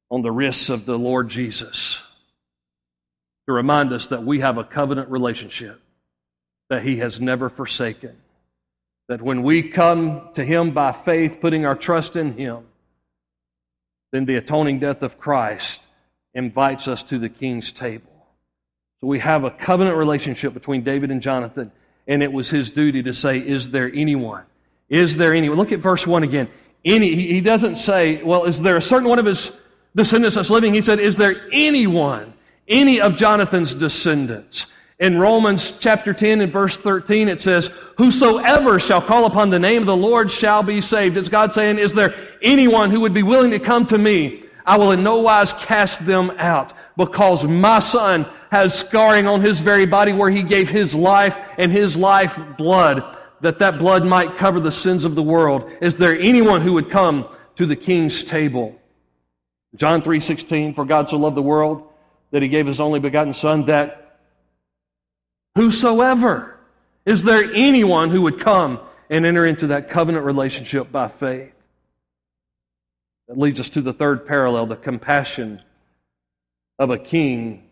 on 0.10 0.22
the 0.22 0.32
wrists 0.32 0.70
of 0.70 0.86
the 0.86 0.98
Lord 0.98 1.28
Jesus 1.28 2.02
to 3.46 3.52
remind 3.52 3.92
us 3.92 4.08
that 4.08 4.24
we 4.24 4.40
have 4.40 4.58
a 4.58 4.64
covenant 4.64 5.10
relationship 5.10 5.82
that 6.70 6.84
He 6.84 7.00
has 7.00 7.20
never 7.20 7.50
forsaken. 7.50 8.16
That 9.10 9.22
when 9.22 9.44
we 9.44 9.62
come 9.62 10.30
to 10.36 10.46
Him 10.46 10.72
by 10.72 10.94
faith, 10.94 11.42
putting 11.42 11.66
our 11.66 11.76
trust 11.76 12.16
in 12.16 12.38
Him, 12.38 12.64
then 14.14 14.24
the 14.24 14.38
atoning 14.38 14.80
death 14.80 15.02
of 15.02 15.20
Christ 15.20 15.82
invites 16.34 16.88
us 16.88 17.04
to 17.04 17.20
the 17.20 17.30
king's 17.30 17.72
table. 17.72 18.12
So 19.02 19.08
we 19.08 19.20
have 19.20 19.44
a 19.44 19.52
covenant 19.52 19.96
relationship 19.96 20.54
between 20.54 20.84
David 20.84 21.12
and 21.12 21.22
Jonathan, 21.22 21.72
and 22.08 22.22
it 22.22 22.32
was 22.32 22.50
his 22.50 22.72
duty 22.72 23.04
to 23.04 23.14
say, 23.14 23.40
Is 23.40 23.70
there 23.70 23.92
anyone? 23.94 24.44
Is 24.90 25.18
there 25.18 25.34
anyone? 25.34 25.58
Look 25.58 25.72
at 25.72 25.80
verse 25.80 26.06
1 26.06 26.24
again. 26.24 26.50
Any, 26.84 27.16
he 27.16 27.42
doesn't 27.42 27.78
say, 27.78 28.22
Well, 28.24 28.46
is 28.46 28.62
there 28.62 28.78
a 28.78 28.82
certain 28.82 29.08
one 29.08 29.20
of 29.20 29.26
his 29.26 29.52
descendants 29.96 30.36
that's 30.36 30.50
living? 30.50 30.74
He 30.74 30.82
said, 30.82 31.00
Is 31.00 31.16
there 31.16 31.48
anyone? 31.52 32.34
any 32.70 33.02
of 33.02 33.16
Jonathan's 33.16 33.74
descendants. 33.74 34.68
In 35.00 35.18
Romans 35.18 35.74
chapter 35.80 36.14
10 36.14 36.42
and 36.42 36.52
verse 36.52 36.78
13, 36.78 37.30
it 37.30 37.42
says, 37.42 37.70
Whosoever 37.98 38.80
shall 38.80 39.02
call 39.02 39.26
upon 39.26 39.50
the 39.50 39.60
name 39.60 39.82
of 39.82 39.88
the 39.88 39.96
Lord 39.96 40.32
shall 40.32 40.62
be 40.62 40.82
saved. 40.82 41.18
It's 41.18 41.30
God 41.30 41.54
saying, 41.54 41.80
Is 41.80 41.94
there 41.94 42.16
anyone 42.42 42.92
who 42.92 43.02
would 43.02 43.14
be 43.14 43.24
willing 43.24 43.52
to 43.52 43.60
come 43.60 43.86
to 43.88 43.98
me? 43.98 44.44
I 44.70 44.78
will 44.78 44.92
in 44.92 45.02
no 45.02 45.18
wise 45.18 45.52
cast 45.52 46.06
them 46.06 46.30
out 46.38 46.74
because 46.96 47.44
my 47.44 47.80
son 47.80 48.28
has 48.52 48.78
scarring 48.78 49.26
on 49.26 49.42
his 49.42 49.62
very 49.62 49.88
body 49.88 50.14
where 50.14 50.30
he 50.30 50.44
gave 50.44 50.70
his 50.70 50.94
life 50.94 51.36
and 51.58 51.72
his 51.72 51.98
life 51.98 52.40
blood 52.56 53.18
that 53.42 53.58
that 53.58 53.80
blood 53.80 54.06
might 54.06 54.38
cover 54.38 54.60
the 54.60 54.72
sins 54.72 55.06
of 55.06 55.16
the 55.16 55.24
world. 55.24 55.72
Is 55.82 55.96
there 55.96 56.16
anyone 56.16 56.62
who 56.62 56.74
would 56.74 56.92
come 56.92 57.28
to 57.56 57.66
the 57.66 57.76
king's 57.76 58.24
table? 58.24 58.76
John 59.76 60.04
3:16 60.04 60.76
For 60.76 60.86
God 60.86 61.10
so 61.10 61.18
loved 61.18 61.36
the 61.36 61.42
world 61.42 61.90
that 62.30 62.44
he 62.44 62.48
gave 62.48 62.68
his 62.68 62.80
only 62.80 63.00
begotten 63.00 63.34
Son, 63.34 63.66
that 63.66 64.20
whosoever, 65.56 66.60
is 67.08 67.24
there 67.24 67.44
anyone 67.56 68.12
who 68.12 68.22
would 68.22 68.40
come 68.40 68.80
and 69.10 69.26
enter 69.26 69.48
into 69.48 69.66
that 69.68 69.90
covenant 69.90 70.26
relationship 70.26 70.92
by 70.92 71.08
faith? 71.08 71.54
That 73.30 73.38
leads 73.38 73.60
us 73.60 73.70
to 73.72 73.82
the 73.82 73.94
third 73.94 74.26
parallel 74.26 74.66
the 74.66 74.76
compassion 74.76 75.62
of 76.80 76.90
a 76.90 76.98
king 76.98 77.70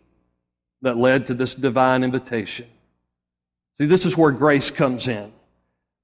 that 0.82 0.96
led 0.96 1.26
to 1.26 1.34
this 1.34 1.56
divine 1.56 2.04
invitation. 2.04 2.68
See, 3.76 3.86
this 3.86 4.06
is 4.06 4.16
where 4.16 4.30
grace 4.30 4.70
comes 4.70 5.08
in. 5.08 5.32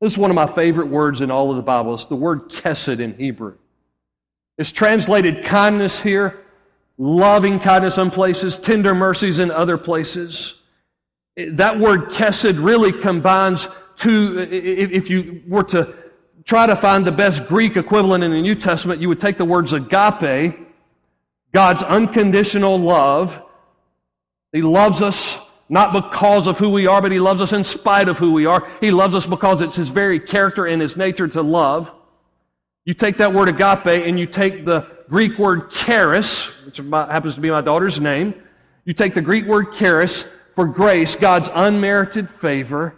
This 0.00 0.12
is 0.12 0.18
one 0.18 0.30
of 0.30 0.34
my 0.34 0.48
favorite 0.48 0.88
words 0.88 1.20
in 1.20 1.30
all 1.30 1.50
of 1.50 1.56
the 1.56 1.62
Bible. 1.62 1.94
It's 1.94 2.06
the 2.06 2.16
word 2.16 2.50
kesed 2.50 2.98
in 2.98 3.16
Hebrew. 3.16 3.54
It's 4.58 4.72
translated 4.72 5.44
kindness 5.44 6.00
here, 6.00 6.40
loving 6.98 7.60
kindness 7.60 7.96
in 7.96 8.10
places, 8.10 8.58
tender 8.58 8.92
mercies 8.92 9.38
in 9.38 9.52
other 9.52 9.78
places. 9.78 10.54
That 11.36 11.78
word 11.78 12.10
kesed 12.10 12.62
really 12.64 12.90
combines 12.92 13.68
two, 13.96 14.36
if 14.40 15.08
you 15.10 15.42
were 15.46 15.64
to 15.64 15.94
try 16.44 16.66
to 16.66 16.76
find 16.76 17.06
the 17.06 17.12
best 17.12 17.46
Greek 17.46 17.76
equivalent 17.76 18.24
in 18.24 18.30
the 18.30 18.42
New 18.42 18.54
Testament, 18.54 19.00
you 19.00 19.08
would 19.08 19.20
take 19.20 19.38
the 19.38 19.44
words 19.44 19.72
agape, 19.72 20.58
God's 21.52 21.82
unconditional 21.82 22.78
love. 22.78 23.40
He 24.52 24.62
loves 24.62 25.02
us 25.02 25.38
not 25.68 25.92
because 25.92 26.46
of 26.46 26.58
who 26.58 26.70
we 26.70 26.86
are, 26.86 27.00
but 27.00 27.12
He 27.12 27.20
loves 27.20 27.40
us 27.40 27.52
in 27.52 27.64
spite 27.64 28.08
of 28.08 28.18
who 28.18 28.32
we 28.32 28.46
are. 28.46 28.68
He 28.80 28.90
loves 28.90 29.14
us 29.14 29.26
because 29.26 29.62
it's 29.62 29.76
His 29.76 29.88
very 29.88 30.20
character 30.20 30.66
and 30.66 30.80
His 30.80 30.96
nature 30.96 31.28
to 31.28 31.42
love. 31.42 31.90
You 32.84 32.92
take 32.92 33.16
that 33.16 33.32
word 33.32 33.48
agape 33.48 34.06
and 34.06 34.20
you 34.20 34.26
take 34.26 34.64
the 34.64 34.86
Greek 35.08 35.38
word 35.38 35.70
charis, 35.70 36.46
which 36.66 36.76
happens 36.76 37.34
to 37.36 37.40
be 37.40 37.50
my 37.50 37.62
daughter's 37.62 37.98
name. 37.98 38.34
You 38.84 38.92
take 38.92 39.14
the 39.14 39.22
Greek 39.22 39.46
word 39.46 39.72
charis 39.72 40.24
for 40.54 40.66
grace, 40.66 41.16
God's 41.16 41.48
unmerited 41.52 42.28
favor, 42.40 42.94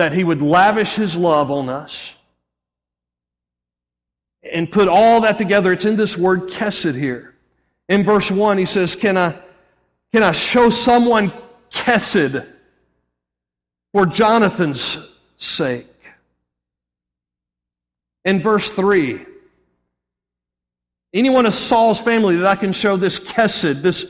that 0.00 0.14
He 0.14 0.24
would 0.24 0.40
lavish 0.40 0.94
His 0.94 1.14
love 1.14 1.50
on 1.50 1.68
us. 1.68 2.14
And 4.42 4.72
put 4.72 4.88
all 4.88 5.20
that 5.20 5.36
together, 5.36 5.72
it's 5.72 5.84
in 5.84 5.96
this 5.96 6.16
word 6.16 6.48
kesed 6.48 6.98
here. 6.98 7.34
In 7.90 8.02
verse 8.02 8.30
1, 8.30 8.56
he 8.56 8.64
says, 8.64 8.94
Can 8.94 9.18
I, 9.18 9.38
can 10.12 10.22
I 10.22 10.32
show 10.32 10.70
someone 10.70 11.32
kesed 11.70 12.46
for 13.92 14.06
Jonathan's 14.06 14.96
sake? 15.36 15.86
In 18.24 18.40
verse 18.40 18.70
3, 18.70 19.26
anyone 21.12 21.44
of 21.44 21.54
Saul's 21.54 22.00
family 22.00 22.36
that 22.36 22.46
I 22.46 22.56
can 22.56 22.72
show 22.72 22.96
this 22.96 23.18
kesed, 23.18 23.82
this, 23.82 24.06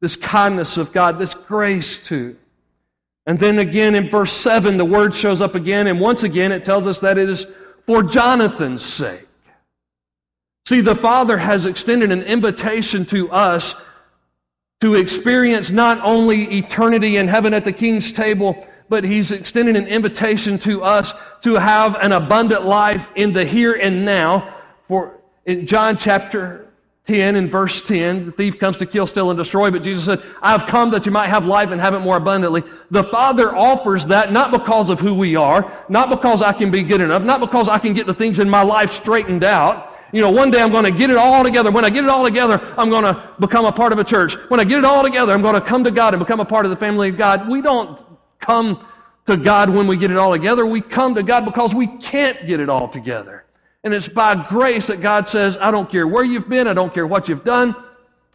this 0.00 0.16
kindness 0.16 0.76
of 0.78 0.92
God, 0.92 1.20
this 1.20 1.34
grace 1.34 1.98
to. 2.08 2.36
And 3.26 3.38
then 3.38 3.58
again 3.58 3.94
in 3.94 4.10
verse 4.10 4.32
7, 4.32 4.76
the 4.76 4.84
word 4.84 5.14
shows 5.14 5.40
up 5.40 5.54
again, 5.54 5.86
and 5.86 6.00
once 6.00 6.22
again 6.22 6.50
it 6.50 6.64
tells 6.64 6.86
us 6.86 7.00
that 7.00 7.18
it 7.18 7.28
is 7.28 7.46
for 7.86 8.02
Jonathan's 8.02 8.84
sake. 8.84 9.28
See, 10.66 10.80
the 10.80 10.94
Father 10.94 11.38
has 11.38 11.66
extended 11.66 12.12
an 12.12 12.22
invitation 12.22 13.04
to 13.06 13.30
us 13.30 13.74
to 14.80 14.94
experience 14.94 15.70
not 15.70 16.00
only 16.02 16.44
eternity 16.58 17.16
in 17.16 17.28
heaven 17.28 17.54
at 17.54 17.64
the 17.64 17.72
King's 17.72 18.12
table, 18.12 18.66
but 18.88 19.04
He's 19.04 19.30
extending 19.30 19.76
an 19.76 19.86
invitation 19.86 20.58
to 20.60 20.82
us 20.82 21.14
to 21.42 21.54
have 21.54 21.94
an 21.96 22.12
abundant 22.12 22.64
life 22.64 23.06
in 23.14 23.32
the 23.32 23.44
here 23.44 23.74
and 23.74 24.04
now. 24.04 24.56
For 24.88 25.20
in 25.46 25.66
John 25.66 25.96
chapter 25.96 26.71
10 27.08 27.34
in 27.34 27.50
verse 27.50 27.82
10, 27.82 28.26
the 28.26 28.32
thief 28.32 28.60
comes 28.60 28.76
to 28.76 28.86
kill, 28.86 29.08
steal, 29.08 29.30
and 29.30 29.36
destroy, 29.36 29.72
but 29.72 29.82
Jesus 29.82 30.04
said, 30.04 30.22
I 30.40 30.52
have 30.52 30.68
come 30.68 30.90
that 30.92 31.04
you 31.04 31.10
might 31.10 31.28
have 31.28 31.44
life 31.44 31.72
and 31.72 31.80
have 31.80 31.94
it 31.94 31.98
more 31.98 32.16
abundantly. 32.16 32.62
The 32.92 33.02
Father 33.04 33.56
offers 33.56 34.06
that 34.06 34.30
not 34.30 34.52
because 34.52 34.88
of 34.88 35.00
who 35.00 35.12
we 35.12 35.34
are, 35.34 35.84
not 35.88 36.10
because 36.10 36.42
I 36.42 36.52
can 36.52 36.70
be 36.70 36.84
good 36.84 37.00
enough, 37.00 37.24
not 37.24 37.40
because 37.40 37.68
I 37.68 37.78
can 37.78 37.92
get 37.92 38.06
the 38.06 38.14
things 38.14 38.38
in 38.38 38.48
my 38.48 38.62
life 38.62 38.92
straightened 38.92 39.42
out. 39.42 39.98
You 40.12 40.20
know, 40.20 40.30
one 40.30 40.52
day 40.52 40.62
I'm 40.62 40.70
going 40.70 40.84
to 40.84 40.92
get 40.92 41.10
it 41.10 41.16
all 41.16 41.42
together. 41.42 41.72
When 41.72 41.84
I 41.84 41.90
get 41.90 42.04
it 42.04 42.10
all 42.10 42.22
together, 42.22 42.60
I'm 42.78 42.90
going 42.90 43.04
to 43.04 43.30
become 43.40 43.64
a 43.64 43.72
part 43.72 43.92
of 43.92 43.98
a 43.98 44.04
church. 44.04 44.34
When 44.48 44.60
I 44.60 44.64
get 44.64 44.78
it 44.78 44.84
all 44.84 45.02
together, 45.02 45.32
I'm 45.32 45.42
going 45.42 45.54
to 45.54 45.60
come 45.60 45.82
to 45.84 45.90
God 45.90 46.14
and 46.14 46.20
become 46.20 46.38
a 46.38 46.44
part 46.44 46.66
of 46.66 46.70
the 46.70 46.76
family 46.76 47.08
of 47.08 47.16
God. 47.16 47.48
We 47.48 47.62
don't 47.62 47.98
come 48.38 48.86
to 49.26 49.36
God 49.36 49.70
when 49.70 49.86
we 49.86 49.96
get 49.96 50.10
it 50.10 50.18
all 50.18 50.30
together. 50.30 50.66
We 50.66 50.82
come 50.82 51.14
to 51.16 51.22
God 51.22 51.44
because 51.44 51.74
we 51.74 51.86
can't 51.86 52.46
get 52.46 52.60
it 52.60 52.68
all 52.68 52.88
together. 52.88 53.44
And 53.84 53.92
it's 53.92 54.08
by 54.08 54.46
grace 54.48 54.86
that 54.86 55.00
God 55.00 55.28
says, 55.28 55.58
I 55.60 55.70
don't 55.70 55.90
care 55.90 56.06
where 56.06 56.24
you've 56.24 56.48
been, 56.48 56.68
I 56.68 56.72
don't 56.72 56.94
care 56.94 57.06
what 57.06 57.28
you've 57.28 57.44
done, 57.44 57.74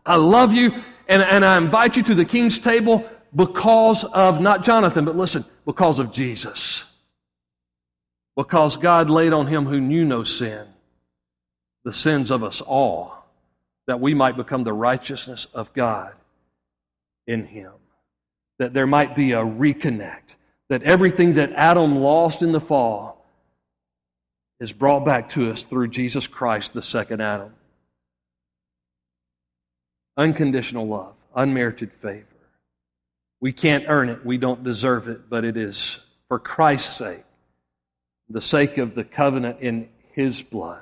I 0.05 0.17
love 0.17 0.53
you, 0.53 0.71
and, 1.07 1.21
and 1.21 1.45
I 1.45 1.57
invite 1.57 1.95
you 1.95 2.03
to 2.03 2.15
the 2.15 2.25
king's 2.25 2.59
table 2.59 3.09
because 3.35 4.03
of 4.03 4.41
not 4.41 4.63
Jonathan, 4.63 5.05
but 5.05 5.15
listen, 5.15 5.45
because 5.65 5.99
of 5.99 6.11
Jesus. 6.11 6.83
Because 8.35 8.77
God 8.77 9.09
laid 9.09 9.33
on 9.33 9.47
him 9.47 9.65
who 9.65 9.79
knew 9.79 10.05
no 10.05 10.23
sin 10.23 10.67
the 11.87 11.93
sins 11.93 12.31
of 12.31 12.43
us 12.43 12.59
all, 12.59 13.25
that 13.87 14.01
we 14.01 14.13
might 14.13 14.35
become 14.35 14.65
the 14.65 14.73
righteousness 14.73 15.47
of 15.53 15.71
God 15.73 16.11
in 17.25 17.45
him. 17.45 17.71
That 18.59 18.73
there 18.73 18.85
might 18.85 19.15
be 19.15 19.31
a 19.31 19.37
reconnect. 19.37 20.35
That 20.67 20.83
everything 20.83 21.35
that 21.35 21.53
Adam 21.53 21.99
lost 21.99 22.43
in 22.43 22.51
the 22.51 22.59
fall 22.59 23.16
is 24.59 24.71
brought 24.71 25.05
back 25.05 25.29
to 25.29 25.51
us 25.51 25.63
through 25.63 25.89
Jesus 25.89 26.27
Christ, 26.27 26.73
the 26.73 26.81
second 26.81 27.21
Adam. 27.21 27.53
Unconditional 30.15 30.87
love, 30.87 31.13
unmerited 31.35 31.91
favor. 32.01 32.25
We 33.39 33.53
can't 33.53 33.85
earn 33.87 34.09
it, 34.09 34.25
we 34.25 34.37
don't 34.37 34.63
deserve 34.63 35.07
it, 35.07 35.29
but 35.29 35.45
it 35.45 35.57
is 35.57 35.97
for 36.27 36.39
Christ's 36.39 36.97
sake, 36.97 37.23
the 38.29 38.41
sake 38.41 38.79
of 38.79 38.95
the 38.95 39.03
covenant 39.03 39.59
in 39.61 39.89
His 40.13 40.41
blood. 40.41 40.81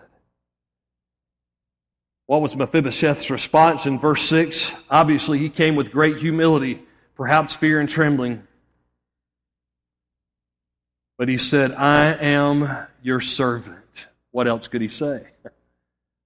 What 2.28 2.42
was 2.42 2.56
Mephibosheth's 2.56 3.30
response 3.30 3.86
in 3.86 4.00
verse 4.00 4.28
6? 4.30 4.72
Obviously, 4.90 5.38
he 5.38 5.50
came 5.50 5.76
with 5.76 5.92
great 5.92 6.18
humility, 6.18 6.82
perhaps 7.16 7.56
fear 7.56 7.80
and 7.80 7.90
trembling. 7.90 8.42
But 11.18 11.30
he 11.30 11.38
said, 11.38 11.72
I 11.74 12.14
am 12.14 12.88
your 13.06 13.22
servant. 13.22 14.08
What 14.32 14.48
else 14.48 14.68
could 14.68 14.82
he 14.82 14.88
say? 14.88 15.28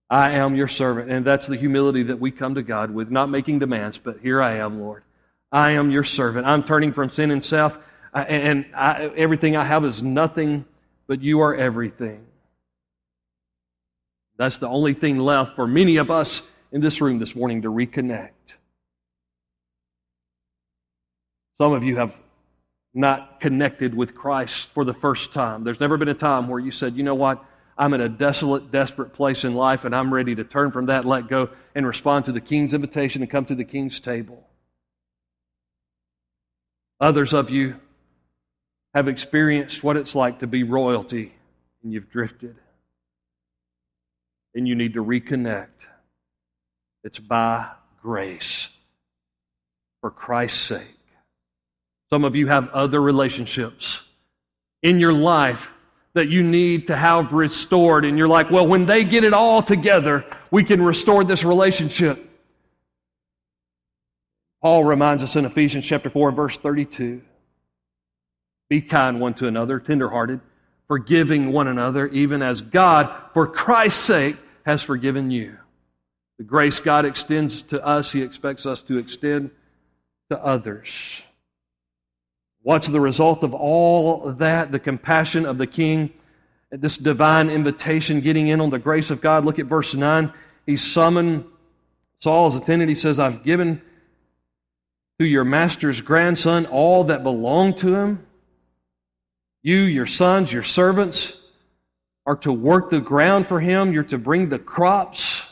I 0.10 0.32
am 0.38 0.56
your 0.56 0.70
servant. 0.70 1.12
And 1.12 1.26
that's 1.26 1.46
the 1.46 1.58
humility 1.58 2.04
that 2.04 2.22
we 2.22 2.32
come 2.32 2.56
to 2.56 2.64
God 2.64 2.90
with, 2.90 3.12
not 3.12 3.30
making 3.30 3.60
demands, 3.60 3.98
but 3.98 4.20
here 4.22 4.42
I 4.42 4.60
am, 4.60 4.80
Lord. 4.80 5.04
I 5.52 5.72
am 5.72 5.92
your 5.92 6.06
servant. 6.06 6.48
I'm 6.48 6.64
turning 6.64 6.94
from 6.94 7.10
sin 7.10 7.32
and 7.32 7.44
self, 7.44 7.78
and 8.14 8.66
I, 8.74 9.12
everything 9.18 9.58
I 9.58 9.66
have 9.66 9.84
is 9.84 10.02
nothing, 10.02 10.64
but 11.06 11.22
you 11.22 11.42
are 11.42 11.54
everything. 11.54 12.26
That's 14.38 14.58
the 14.58 14.70
only 14.70 14.94
thing 14.94 15.20
left 15.20 15.58
for 15.58 15.68
many 15.68 15.98
of 15.98 16.10
us 16.10 16.42
in 16.72 16.80
this 16.80 17.02
room 17.02 17.20
this 17.20 17.36
morning 17.36 17.64
to 17.64 17.70
reconnect. 17.70 18.30
Some 21.58 21.74
of 21.74 21.84
you 21.84 21.98
have 21.98 22.14
not 23.00 23.40
connected 23.40 23.96
with 23.96 24.14
Christ 24.14 24.70
for 24.74 24.84
the 24.84 24.94
first 24.94 25.32
time. 25.32 25.64
There's 25.64 25.80
never 25.80 25.98
been 25.98 26.10
a 26.10 26.14
time 26.14 26.50
where 26.50 26.60
you 26.60 26.70
said, 26.70 26.98
you 26.98 27.04
know 27.04 27.16
what? 27.16 27.44
I'm 27.78 27.94
in 27.94 28.02
a 28.02 28.10
desolate, 28.10 28.72
desperate 28.72 29.14
place 29.14 29.46
in 29.46 29.56
life, 29.56 29.86
and 29.86 29.96
I'm 29.96 30.14
ready 30.14 30.36
to 30.36 30.44
turn 30.44 30.72
from 30.72 30.88
that, 30.88 31.06
let 31.06 31.30
go, 31.30 31.50
and 31.74 31.88
respond 31.88 32.26
to 32.26 32.34
the 32.34 32.42
King's 32.42 32.74
invitation 32.74 33.22
and 33.22 33.32
come 33.32 33.46
to 33.46 33.56
the 33.56 33.64
King's 33.64 34.02
table. 34.02 34.46
Others 37.00 37.34
of 37.34 37.50
you 37.50 37.78
have 38.94 39.08
experienced 39.08 39.82
what 39.82 39.96
it's 39.96 40.14
like 40.14 40.40
to 40.40 40.48
be 40.48 40.64
royalty, 40.64 41.32
and 41.82 41.94
you've 41.94 42.12
drifted. 42.12 42.58
And 44.54 44.68
you 44.68 44.76
need 44.76 44.96
to 44.96 45.06
reconnect. 45.06 45.68
It's 47.06 47.20
by 47.20 47.70
grace, 48.02 48.68
for 50.02 50.12
Christ's 50.12 50.60
sake. 50.60 50.99
Some 52.12 52.24
of 52.24 52.36
you 52.36 52.48
have 52.48 52.70
other 52.70 53.02
relationships 53.02 54.02
in 54.82 55.00
your 55.00 55.14
life 55.14 55.68
that 56.14 56.28
you 56.30 56.42
need 56.44 56.88
to 56.88 56.96
have 56.96 57.34
restored. 57.34 58.06
And 58.06 58.18
you're 58.18 58.28
like, 58.28 58.50
well, 58.50 58.68
when 58.68 58.86
they 58.86 59.06
get 59.06 59.24
it 59.24 59.34
all 59.34 59.62
together, 59.62 60.26
we 60.52 60.64
can 60.64 60.82
restore 60.82 61.24
this 61.24 61.44
relationship. 61.44 62.26
Paul 64.62 64.84
reminds 64.84 65.24
us 65.24 65.36
in 65.36 65.46
Ephesians 65.46 65.86
chapter 65.86 66.10
4, 66.10 66.32
verse 66.32 66.58
32 66.58 67.22
Be 68.70 68.82
kind 68.82 69.22
one 69.22 69.34
to 69.36 69.48
another, 69.48 69.80
tenderhearted, 69.80 70.42
forgiving 70.88 71.52
one 71.52 71.68
another, 71.68 72.08
even 72.08 72.42
as 72.42 72.62
God, 72.62 73.14
for 73.34 73.48
Christ's 73.48 74.04
sake, 74.04 74.36
has 74.66 74.82
forgiven 74.82 75.32
you. 75.32 75.58
The 76.38 76.44
grace 76.44 76.80
God 76.80 77.06
extends 77.06 77.62
to 77.64 77.86
us, 77.86 78.12
He 78.12 78.22
expects 78.22 78.66
us 78.66 78.82
to 78.84 78.98
extend 78.98 79.52
to 80.30 80.38
others. 80.44 81.22
What's 82.62 82.88
the 82.88 83.00
result 83.00 83.44
of 83.44 83.54
all 83.54 84.34
that? 84.34 84.72
The 84.72 84.80
compassion 84.80 85.46
of 85.46 85.58
the 85.58 85.68
king, 85.68 86.12
this 86.72 86.98
divine 86.98 87.50
invitation, 87.50 88.22
getting 88.22 88.48
in 88.48 88.62
on 88.62 88.70
the 88.70 88.80
grace 88.80 89.12
of 89.12 89.22
God. 89.22 89.46
Look 89.46 89.60
at 89.60 89.66
verse 89.66 89.94
9. 89.94 90.34
He 90.66 90.78
summoned 90.78 91.46
Saul's 92.22 92.56
attendant. 92.56 92.90
He 92.90 92.96
says, 92.96 93.20
I've 93.20 93.44
given 93.44 93.82
to 95.20 95.26
your 95.26 95.46
master's 95.46 96.02
grandson 96.02 96.66
all 96.66 97.06
that 97.06 97.24
belonged 97.24 97.78
to 97.80 97.96
him. 97.96 98.26
You, 99.64 99.78
your 99.78 100.08
sons, 100.08 100.52
your 100.54 100.64
servants, 100.64 101.34
are 102.26 102.38
to 102.38 102.52
work 102.52 102.90
the 102.90 103.02
ground 103.02 103.48
for 103.48 103.60
him. 103.60 103.92
You're 103.92 104.04
to 104.04 104.18
bring 104.18 104.50
the 104.50 104.60
crops. 104.60 105.44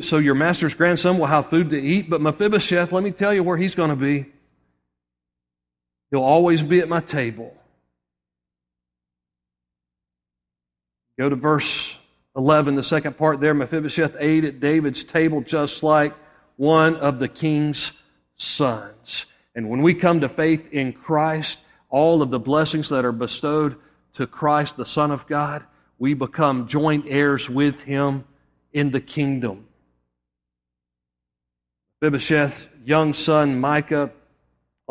So 0.00 0.18
your 0.18 0.34
master's 0.34 0.74
grandson 0.74 1.18
will 1.18 1.26
have 1.26 1.50
food 1.50 1.70
to 1.70 1.80
eat. 1.80 2.10
But 2.10 2.20
Mephibosheth, 2.20 2.92
let 2.92 3.02
me 3.02 3.10
tell 3.10 3.32
you 3.32 3.42
where 3.42 3.56
he's 3.56 3.74
going 3.74 3.90
to 3.90 3.96
be. 3.96 4.26
He'll 6.12 6.22
always 6.22 6.62
be 6.62 6.80
at 6.80 6.90
my 6.90 7.00
table. 7.00 7.56
Go 11.18 11.30
to 11.30 11.36
verse 11.36 11.96
11, 12.36 12.74
the 12.74 12.82
second 12.82 13.16
part 13.16 13.40
there. 13.40 13.54
Mephibosheth 13.54 14.14
ate 14.18 14.44
at 14.44 14.60
David's 14.60 15.04
table 15.04 15.40
just 15.40 15.82
like 15.82 16.14
one 16.56 16.96
of 16.96 17.18
the 17.18 17.28
king's 17.28 17.92
sons. 18.36 19.24
And 19.54 19.70
when 19.70 19.80
we 19.80 19.94
come 19.94 20.20
to 20.20 20.28
faith 20.28 20.68
in 20.70 20.92
Christ, 20.92 21.58
all 21.88 22.20
of 22.20 22.30
the 22.30 22.38
blessings 22.38 22.90
that 22.90 23.06
are 23.06 23.12
bestowed 23.12 23.76
to 24.14 24.26
Christ, 24.26 24.76
the 24.76 24.84
Son 24.84 25.10
of 25.10 25.26
God, 25.26 25.64
we 25.98 26.12
become 26.12 26.68
joint 26.68 27.06
heirs 27.08 27.48
with 27.48 27.80
him 27.82 28.24
in 28.74 28.90
the 28.90 29.00
kingdom. 29.00 29.66
Mephibosheth's 32.02 32.68
young 32.84 33.14
son, 33.14 33.58
Micah, 33.58 34.10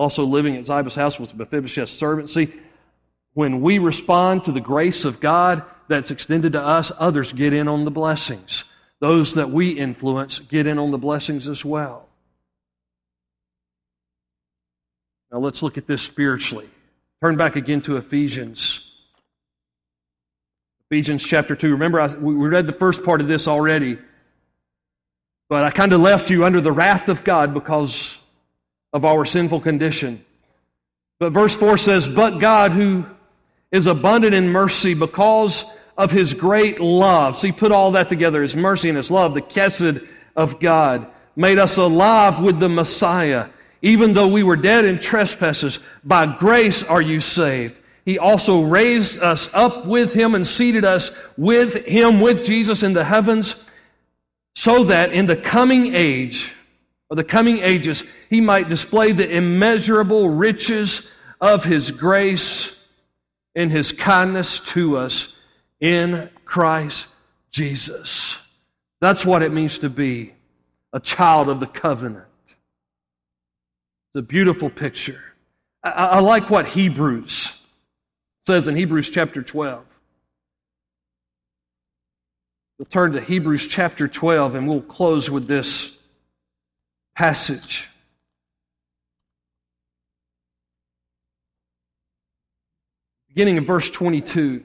also 0.02 0.24
living 0.24 0.56
at 0.56 0.66
Ziba's 0.66 0.96
house 0.96 1.20
was 1.20 1.32
Mephibosheth's 1.32 1.92
servant. 1.92 2.32
See, 2.32 2.52
when 3.34 3.62
we 3.62 3.78
respond 3.78 4.46
to 4.46 4.52
the 4.52 4.60
grace 4.60 5.06
of 5.06 5.20
God 5.20 5.64
that's 5.88 6.10
extended 6.10 6.54
to 6.54 6.60
us, 6.60 6.92
others 6.98 7.32
get 7.32 7.54
in 7.54 7.68
on 7.68 7.86
the 7.86 7.92
blessings. 7.92 8.64
Those 9.00 9.36
that 9.36 9.52
we 9.52 9.70
influence 9.70 10.40
get 10.40 10.66
in 10.66 10.80
on 10.80 10.90
the 10.90 10.98
blessings 10.98 11.48
as 11.48 11.64
well. 11.64 12.10
Now 15.32 15.38
let's 15.38 15.62
look 15.62 15.78
at 15.78 15.86
this 15.86 16.02
spiritually. 16.02 16.70
Turn 17.22 17.38
back 17.38 17.56
again 17.56 17.82
to 17.82 17.98
Ephesians. 17.98 18.80
Ephesians 20.90 21.24
chapter 21.24 21.56
2. 21.56 21.74
Remember, 21.74 22.02
I, 22.02 22.08
we 22.08 22.34
read 22.34 22.66
the 22.66 22.74
first 22.74 23.04
part 23.04 23.22
of 23.22 23.28
this 23.28 23.48
already, 23.48 24.00
but 25.48 25.64
I 25.64 25.70
kind 25.70 25.94
of 25.94 26.02
left 26.02 26.32
you 26.32 26.44
under 26.44 26.60
the 26.60 26.72
wrath 26.72 27.08
of 27.08 27.24
God 27.24 27.54
because 27.54 28.18
of 28.94 29.06
our 29.06 29.26
sinful 29.26 29.62
condition. 29.62 30.24
But 31.20 31.34
verse 31.34 31.56
4 31.56 31.78
says, 31.78 32.08
But 32.08 32.40
God, 32.40 32.72
who 32.72 33.06
is 33.72 33.88
abundant 33.88 34.34
in 34.34 34.50
mercy 34.50 34.94
because 34.94 35.64
of 35.98 36.12
his 36.12 36.34
great 36.34 36.80
love. 36.80 37.38
See, 37.38 37.52
put 37.52 37.72
all 37.72 37.92
that 37.92 38.10
together 38.10 38.42
his 38.42 38.56
mercy 38.56 38.90
and 38.90 38.98
his 38.98 39.12
love, 39.12 39.34
the 39.34 39.42
chesed 39.42 40.08
of 40.36 40.60
God, 40.60 41.08
made 41.36 41.60
us 41.60 41.78
alive 41.78 42.40
with 42.40 42.60
the 42.60 42.70
Messiah. 42.70 43.50
Even 43.82 44.14
though 44.14 44.28
we 44.28 44.44
were 44.44 44.56
dead 44.56 44.86
in 44.86 45.00
trespasses, 45.00 45.80
by 46.04 46.26
grace 46.26 46.84
are 46.84 47.02
you 47.02 47.20
saved. 47.20 47.80
He 48.06 48.18
also 48.18 48.62
raised 48.62 49.20
us 49.20 49.48
up 49.54 49.86
with 49.86 50.14
him 50.14 50.34
and 50.36 50.46
seated 50.46 50.86
us 50.86 51.12
with 51.38 51.86
him, 51.86 52.20
with 52.20 52.44
Jesus 52.44 52.84
in 52.84 52.94
the 52.94 53.04
heavens, 53.04 53.56
so 54.56 54.86
that 54.86 55.14
in 55.14 55.28
the 55.28 55.36
coming 55.36 55.94
age, 55.96 56.52
or 57.12 57.16
the 57.16 57.24
coming 57.26 57.60
ages, 57.60 58.06
he 58.30 58.40
might 58.40 58.70
display 58.70 59.12
the 59.12 59.30
immeasurable 59.30 60.30
riches 60.30 61.02
of 61.42 61.66
his 61.66 61.92
grace 61.92 62.72
and 63.54 63.70
his 63.70 63.92
kindness 63.92 64.62
to 64.62 64.98
us 64.98 65.28
in 65.82 66.30
Christ 66.46 67.08
Jesus. 67.52 68.38
That's 69.02 69.26
what 69.26 69.44
it 69.44 69.52
means 69.52 69.80
to 69.80 69.90
be 69.90 70.34
a 70.94 71.02
child 71.02 71.50
of 71.50 71.60
the 71.60 71.68
covenant. 71.68 72.24
It's 74.14 74.20
a 74.20 74.22
beautiful 74.22 74.70
picture. 74.70 75.22
I, 75.84 75.90
I 75.90 76.20
like 76.22 76.50
what 76.50 76.66
Hebrews 76.68 77.52
says 78.48 78.70
in 78.70 78.78
Hebrews 78.78 79.10
chapter 79.10 79.42
12. 79.42 79.84
We'll 82.80 82.86
turn 82.86 83.12
to 83.12 83.22
Hebrews 83.22 83.68
chapter 83.68 84.08
12 84.08 84.56
and 84.56 84.66
we'll 84.66 84.82
close 84.82 85.30
with 85.30 85.50
this 85.50 85.92
passage. 87.16 87.90
Beginning 93.30 93.58
in 93.58 93.66
verse 93.66 93.90
22. 93.90 94.64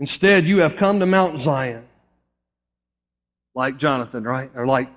Instead, 0.00 0.46
you 0.46 0.58
have 0.58 0.76
come 0.76 0.98
to 0.98 1.06
Mount 1.06 1.38
Zion, 1.38 1.84
like 3.54 3.76
Jonathan, 3.78 4.24
right? 4.24 4.50
Or 4.56 4.66
like 4.66 4.88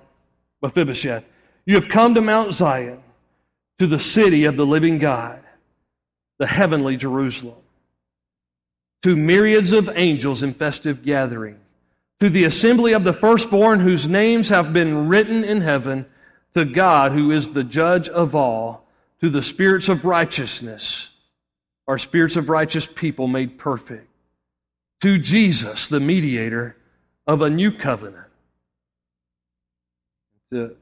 Mephibosheth. 0.64 1.24
You 1.68 1.76
have 1.76 1.88
come 1.90 2.16
to 2.16 2.22
Mount 2.22 2.54
Zion, 2.54 3.04
to 3.78 3.88
the 3.88 4.00
city 4.00 4.46
of 4.46 4.58
the 4.58 4.66
living 4.66 4.98
God, 4.98 5.42
the 6.40 6.48
heavenly 6.48 6.98
Jerusalem, 6.98 7.58
to 9.04 9.16
myriads 9.16 9.74
of 9.74 9.90
angels 9.94 10.42
in 10.42 10.54
festive 10.54 11.04
gathering, 11.04 11.60
to 12.20 12.30
the 12.30 12.46
assembly 12.46 12.94
of 12.94 13.04
the 13.04 13.14
firstborn 13.14 13.80
whose 13.80 14.08
names 14.08 14.50
have 14.50 14.72
been 14.72 15.08
written 15.08 15.44
in 15.44 15.62
heaven, 15.62 16.06
to 16.54 16.66
God 16.66 17.12
who 17.12 17.32
is 17.32 17.50
the 17.50 17.64
judge 17.64 18.08
of 18.10 18.34
all, 18.34 18.88
to 19.22 19.30
the 19.30 19.42
spirits 19.42 19.90
of 19.90 20.06
righteousness, 20.06 21.10
our 21.88 21.98
spirits 21.98 22.36
of 22.36 22.50
righteous 22.50 22.88
people 22.88 23.28
made 23.28 23.58
perfect, 23.58 24.08
to 25.02 25.18
Jesus, 25.18 25.88
the 25.88 26.00
mediator 26.00 26.78
of 27.28 27.42
a 27.42 27.50
new 27.50 27.72
covenant, 27.72 28.28
to 30.52 30.76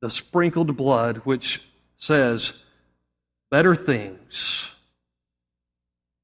the 0.00 0.10
sprinkled 0.10 0.76
blood 0.76 1.18
which 1.18 1.60
says 1.96 2.52
better 3.50 3.74
things 3.74 4.68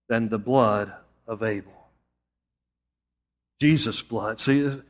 than 0.08 0.28
the 0.28 0.38
blood 0.38 0.92
of 1.26 1.42
Abel. 1.42 1.75
Jesus' 3.60 4.02
blood. 4.02 4.40
See, 4.40 4.80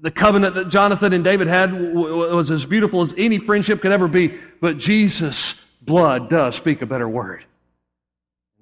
the 0.00 0.10
covenant 0.10 0.54
that 0.56 0.68
Jonathan 0.68 1.12
and 1.12 1.22
David 1.22 1.46
had 1.46 1.72
was 1.72 2.50
as 2.50 2.64
beautiful 2.64 3.02
as 3.02 3.14
any 3.16 3.38
friendship 3.38 3.80
could 3.80 3.92
ever 3.92 4.08
be, 4.08 4.38
but 4.60 4.78
Jesus' 4.78 5.54
blood 5.80 6.28
does 6.28 6.56
speak 6.56 6.82
a 6.82 6.86
better 6.86 7.08
word. 7.08 7.44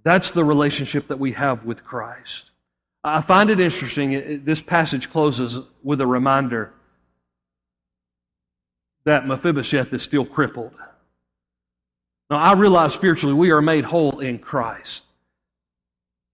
That's 0.05 0.31
the 0.31 0.45
relationship 0.45 1.09
that 1.09 1.19
we 1.19 1.33
have 1.33 1.65
with 1.65 1.85
Christ. 1.85 2.45
I 3.03 3.23
find 3.23 3.51
it 3.51 3.61
interesting. 3.61 4.43
This 4.45 4.61
passage 4.61 5.11
closes 5.11 5.61
with 5.83 6.01
a 6.01 6.07
reminder 6.07 6.73
that 9.05 9.27
Mephibosheth 9.27 9.93
is 9.93 10.03
still 10.03 10.25
crippled. 10.27 10.75
Now, 12.31 12.37
I 12.37 12.53
realize 12.53 12.93
spiritually 12.93 13.35
we 13.35 13.51
are 13.51 13.63
made 13.63 13.85
whole 13.85 14.21
in 14.21 14.39
Christ. 14.39 15.03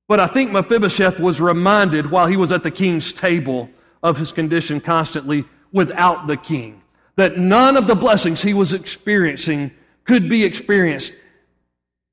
But 0.07 0.21
I 0.21 0.27
think 0.27 0.53
Mephibosheth 0.53 1.19
was 1.19 1.41
reminded 1.41 2.11
while 2.11 2.27
he 2.27 2.37
was 2.37 2.53
at 2.53 2.63
the 2.63 2.71
king's 2.71 3.13
table 3.13 3.71
of 4.03 4.19
his 4.19 4.33
condition 4.33 4.81
constantly 4.81 5.45
without 5.73 6.27
the 6.27 6.37
king. 6.37 6.83
That 7.17 7.39
none 7.39 7.77
of 7.77 7.87
the 7.87 7.95
blessings 7.95 8.43
he 8.43 8.55
was 8.55 8.73
experiencing 8.73 9.71
could 10.05 10.29
be 10.29 10.45
experienced 10.45 11.15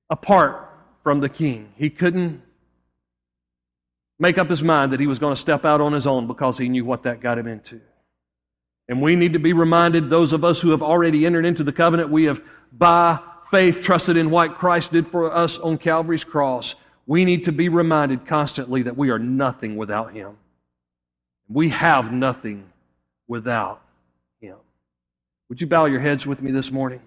apart 0.09 0.69
from 1.03 1.19
the 1.19 1.29
king. 1.29 1.73
He 1.75 1.89
couldn't 1.89 2.41
make 4.19 4.37
up 4.37 4.49
his 4.49 4.61
mind 4.61 4.93
that 4.93 4.99
he 4.99 5.07
was 5.07 5.19
going 5.19 5.33
to 5.33 5.41
step 5.41 5.65
out 5.65 5.81
on 5.81 5.93
his 5.93 6.05
own 6.05 6.27
because 6.27 6.57
he 6.57 6.69
knew 6.69 6.85
what 6.85 7.03
that 7.03 7.21
got 7.21 7.39
him 7.39 7.47
into. 7.47 7.81
And 8.87 9.01
we 9.01 9.15
need 9.15 9.33
to 9.33 9.39
be 9.39 9.53
reminded, 9.53 10.09
those 10.09 10.33
of 10.33 10.43
us 10.43 10.61
who 10.61 10.71
have 10.71 10.83
already 10.83 11.25
entered 11.25 11.45
into 11.45 11.63
the 11.63 11.71
covenant, 11.71 12.09
we 12.09 12.25
have 12.25 12.41
by 12.71 13.19
faith 13.49 13.81
trusted 13.81 14.17
in 14.17 14.29
what 14.29 14.55
Christ 14.55 14.91
did 14.91 15.07
for 15.07 15.33
us 15.33 15.57
on 15.57 15.77
Calvary's 15.77 16.23
cross, 16.23 16.75
we 17.11 17.25
need 17.25 17.43
to 17.43 17.51
be 17.51 17.67
reminded 17.67 18.25
constantly 18.25 18.83
that 18.83 18.95
we 18.95 19.09
are 19.09 19.19
nothing 19.19 19.75
without 19.75 20.13
Him. 20.13 20.37
We 21.49 21.67
have 21.67 22.13
nothing 22.13 22.63
without 23.27 23.81
Him. 24.39 24.55
Would 25.49 25.59
you 25.59 25.67
bow 25.67 25.87
your 25.87 25.99
heads 25.99 26.25
with 26.25 26.41
me 26.41 26.51
this 26.51 26.71
morning? 26.71 27.01